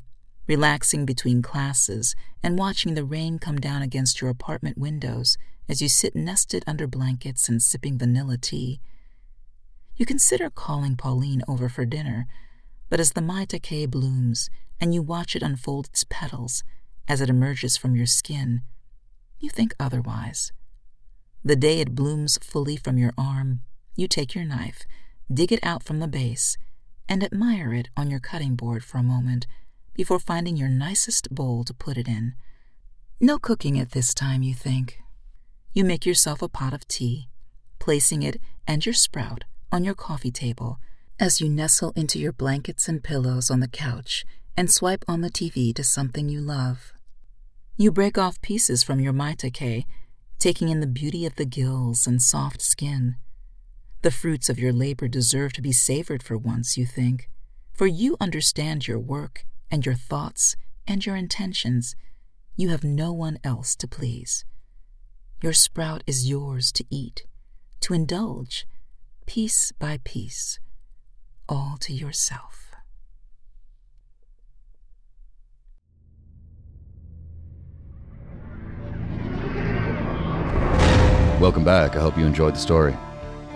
relaxing 0.48 1.04
between 1.04 1.42
classes 1.42 2.16
and 2.42 2.58
watching 2.58 2.94
the 2.94 3.04
rain 3.04 3.38
come 3.38 3.58
down 3.58 3.82
against 3.82 4.20
your 4.20 4.30
apartment 4.30 4.78
windows 4.78 5.36
as 5.68 5.82
you 5.82 5.88
sit 5.88 6.16
nested 6.16 6.64
under 6.66 6.86
blankets 6.86 7.48
and 7.48 7.62
sipping 7.62 7.98
vanilla 7.98 8.38
tea. 8.38 8.80
You 9.96 10.06
consider 10.06 10.48
calling 10.48 10.96
Pauline 10.96 11.42
over 11.46 11.68
for 11.68 11.84
dinner, 11.84 12.26
but 12.88 12.98
as 12.98 13.12
the 13.12 13.20
maitake 13.20 13.90
blooms 13.90 14.48
and 14.80 14.94
you 14.94 15.02
watch 15.02 15.36
it 15.36 15.42
unfold 15.42 15.86
its 15.86 16.04
petals 16.08 16.64
as 17.06 17.20
it 17.20 17.28
emerges 17.28 17.76
from 17.76 17.94
your 17.94 18.06
skin, 18.06 18.62
you 19.38 19.50
think 19.50 19.74
otherwise. 19.78 20.52
The 21.44 21.56
day 21.56 21.80
it 21.80 21.94
blooms 21.94 22.38
fully 22.38 22.76
from 22.76 22.96
your 22.96 23.12
arm, 23.18 23.60
you 23.94 24.08
take 24.08 24.34
your 24.34 24.44
knife, 24.44 24.84
dig 25.32 25.52
it 25.52 25.60
out 25.62 25.82
from 25.82 25.98
the 26.00 26.08
base, 26.08 26.56
and 27.06 27.22
admire 27.22 27.74
it 27.74 27.90
on 27.96 28.10
your 28.10 28.20
cutting 28.20 28.54
board 28.54 28.82
for 28.82 28.96
a 28.96 29.02
moment 29.02 29.46
before 29.98 30.20
finding 30.20 30.56
your 30.56 30.68
nicest 30.68 31.28
bowl 31.34 31.64
to 31.64 31.74
put 31.74 31.96
it 31.98 32.06
in. 32.06 32.32
No 33.20 33.36
cooking 33.36 33.80
at 33.80 33.90
this 33.90 34.14
time, 34.14 34.44
you 34.44 34.54
think. 34.54 35.00
You 35.72 35.82
make 35.82 36.06
yourself 36.06 36.40
a 36.40 36.48
pot 36.48 36.72
of 36.72 36.86
tea, 36.86 37.28
placing 37.80 38.22
it 38.22 38.40
and 38.64 38.86
your 38.86 38.92
sprout 38.92 39.42
on 39.72 39.82
your 39.82 39.96
coffee 39.96 40.30
table 40.30 40.78
as 41.18 41.40
you 41.40 41.48
nestle 41.48 41.92
into 41.96 42.20
your 42.20 42.30
blankets 42.30 42.86
and 42.86 43.02
pillows 43.02 43.50
on 43.50 43.58
the 43.58 43.66
couch 43.66 44.24
and 44.56 44.70
swipe 44.70 45.04
on 45.08 45.20
the 45.20 45.30
TV 45.30 45.74
to 45.74 45.82
something 45.82 46.28
you 46.28 46.40
love. 46.40 46.92
You 47.76 47.90
break 47.90 48.16
off 48.16 48.40
pieces 48.40 48.84
from 48.84 49.00
your 49.00 49.12
maitake, 49.12 49.82
taking 50.38 50.68
in 50.68 50.78
the 50.78 50.86
beauty 50.86 51.26
of 51.26 51.34
the 51.34 51.44
gills 51.44 52.06
and 52.06 52.22
soft 52.22 52.62
skin. 52.62 53.16
The 54.02 54.12
fruits 54.12 54.48
of 54.48 54.60
your 54.60 54.72
labor 54.72 55.08
deserve 55.08 55.54
to 55.54 55.60
be 55.60 55.72
savored 55.72 56.22
for 56.22 56.38
once, 56.38 56.78
you 56.78 56.86
think, 56.86 57.28
for 57.72 57.88
you 57.88 58.16
understand 58.20 58.86
your 58.86 59.00
work 59.00 59.44
and 59.70 59.84
your 59.84 59.94
thoughts 59.94 60.56
and 60.86 61.04
your 61.04 61.16
intentions. 61.16 61.96
You 62.56 62.70
have 62.70 62.84
no 62.84 63.12
one 63.12 63.38
else 63.44 63.76
to 63.76 63.88
please. 63.88 64.44
Your 65.42 65.52
sprout 65.52 66.02
is 66.06 66.28
yours 66.28 66.72
to 66.72 66.84
eat, 66.90 67.26
to 67.80 67.94
indulge, 67.94 68.66
piece 69.26 69.72
by 69.72 70.00
piece, 70.04 70.58
all 71.48 71.76
to 71.80 71.92
yourself. 71.92 72.72
Welcome 81.40 81.64
back. 81.64 81.94
I 81.94 82.00
hope 82.00 82.18
you 82.18 82.26
enjoyed 82.26 82.54
the 82.54 82.58
story 82.58 82.96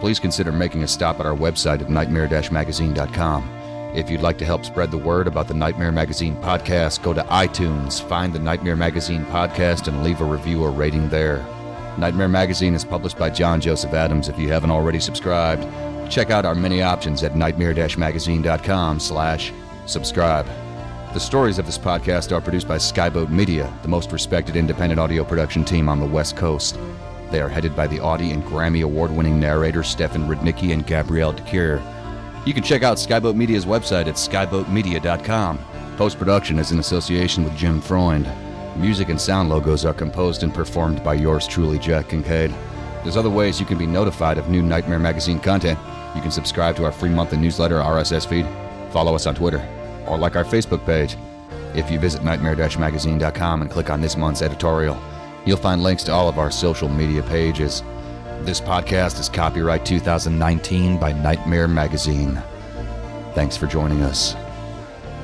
please 0.02 0.18
consider 0.18 0.50
making 0.50 0.82
a 0.82 0.88
stop 0.88 1.20
at 1.20 1.26
our 1.26 1.36
website 1.36 1.80
at 1.80 1.88
nightmare-magazine.com. 1.88 3.61
If 3.94 4.08
you'd 4.08 4.22
like 4.22 4.38
to 4.38 4.46
help 4.46 4.64
spread 4.64 4.90
the 4.90 4.96
word 4.96 5.26
about 5.26 5.48
the 5.48 5.54
Nightmare 5.54 5.92
Magazine 5.92 6.34
podcast, 6.36 7.02
go 7.02 7.12
to 7.12 7.22
iTunes, 7.24 8.02
find 8.08 8.32
the 8.32 8.38
Nightmare 8.38 8.74
Magazine 8.74 9.26
podcast, 9.26 9.86
and 9.86 10.02
leave 10.02 10.22
a 10.22 10.24
review 10.24 10.62
or 10.62 10.70
rating 10.70 11.10
there. 11.10 11.44
Nightmare 11.98 12.28
Magazine 12.28 12.74
is 12.74 12.86
published 12.86 13.18
by 13.18 13.28
John 13.28 13.60
Joseph 13.60 13.92
Adams. 13.92 14.30
If 14.30 14.38
you 14.38 14.48
haven't 14.48 14.70
already 14.70 14.98
subscribed, 14.98 15.66
check 16.10 16.30
out 16.30 16.46
our 16.46 16.54
many 16.54 16.80
options 16.80 17.22
at 17.22 17.36
nightmare-magazine.com 17.36 18.98
slash 18.98 19.52
subscribe. 19.84 20.46
The 21.12 21.20
stories 21.20 21.58
of 21.58 21.66
this 21.66 21.76
podcast 21.76 22.34
are 22.34 22.40
produced 22.40 22.66
by 22.66 22.78
Skyboat 22.78 23.28
Media, 23.28 23.70
the 23.82 23.88
most 23.88 24.10
respected 24.10 24.56
independent 24.56 25.00
audio 25.00 25.22
production 25.22 25.66
team 25.66 25.90
on 25.90 26.00
the 26.00 26.06
West 26.06 26.38
Coast. 26.38 26.78
They 27.30 27.42
are 27.42 27.48
headed 27.50 27.76
by 27.76 27.88
the 27.88 28.00
Audie 28.00 28.30
and 28.30 28.42
Grammy 28.44 28.82
award 28.82 29.10
winning 29.10 29.38
narrators 29.38 29.88
Stefan 29.88 30.26
Rudnicki 30.26 30.72
and 30.72 30.86
Gabrielle 30.86 31.34
de 31.34 31.42
Cuir. 31.42 31.82
You 32.44 32.52
can 32.52 32.62
check 32.62 32.82
out 32.82 32.96
Skyboat 32.96 33.36
Media's 33.36 33.64
website 33.64 34.06
at 34.06 34.14
skyboatmedia.com. 34.14 35.58
Post 35.96 36.18
production 36.18 36.58
is 36.58 36.72
in 36.72 36.78
association 36.78 37.44
with 37.44 37.56
Jim 37.56 37.80
Freund. 37.80 38.28
Music 38.76 39.08
and 39.08 39.20
sound 39.20 39.48
logos 39.48 39.84
are 39.84 39.94
composed 39.94 40.42
and 40.42 40.52
performed 40.52 41.04
by 41.04 41.14
yours 41.14 41.46
truly, 41.46 41.78
Jack 41.78 42.08
Kincaid. 42.08 42.54
There's 43.02 43.16
other 43.16 43.30
ways 43.30 43.60
you 43.60 43.66
can 43.66 43.78
be 43.78 43.86
notified 43.86 44.38
of 44.38 44.48
new 44.48 44.62
Nightmare 44.62 44.98
Magazine 44.98 45.38
content. 45.38 45.78
You 46.14 46.22
can 46.22 46.30
subscribe 46.30 46.76
to 46.76 46.84
our 46.84 46.92
free 46.92 47.10
monthly 47.10 47.38
newsletter 47.38 47.76
RSS 47.76 48.26
feed, 48.26 48.46
follow 48.92 49.14
us 49.14 49.26
on 49.26 49.34
Twitter, 49.34 49.66
or 50.06 50.18
like 50.18 50.36
our 50.36 50.44
Facebook 50.44 50.84
page. 50.84 51.16
If 51.74 51.90
you 51.90 51.98
visit 51.98 52.22
nightmare-magazine.com 52.22 53.62
and 53.62 53.70
click 53.70 53.88
on 53.88 54.00
this 54.00 54.16
month's 54.16 54.42
editorial, 54.42 55.00
You'll 55.44 55.56
find 55.56 55.82
links 55.82 56.04
to 56.04 56.12
all 56.12 56.28
of 56.28 56.38
our 56.38 56.50
social 56.50 56.88
media 56.88 57.22
pages. 57.22 57.82
This 58.44 58.60
podcast 58.60 59.20
is 59.20 59.28
copyright 59.28 59.86
2019 59.86 60.98
by 60.98 61.12
Nightmare 61.12 61.68
Magazine. 61.68 62.42
Thanks 63.36 63.56
for 63.56 63.68
joining 63.68 64.02
us. 64.02 64.34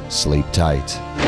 Sleep 0.09 0.47
tight. 0.53 1.28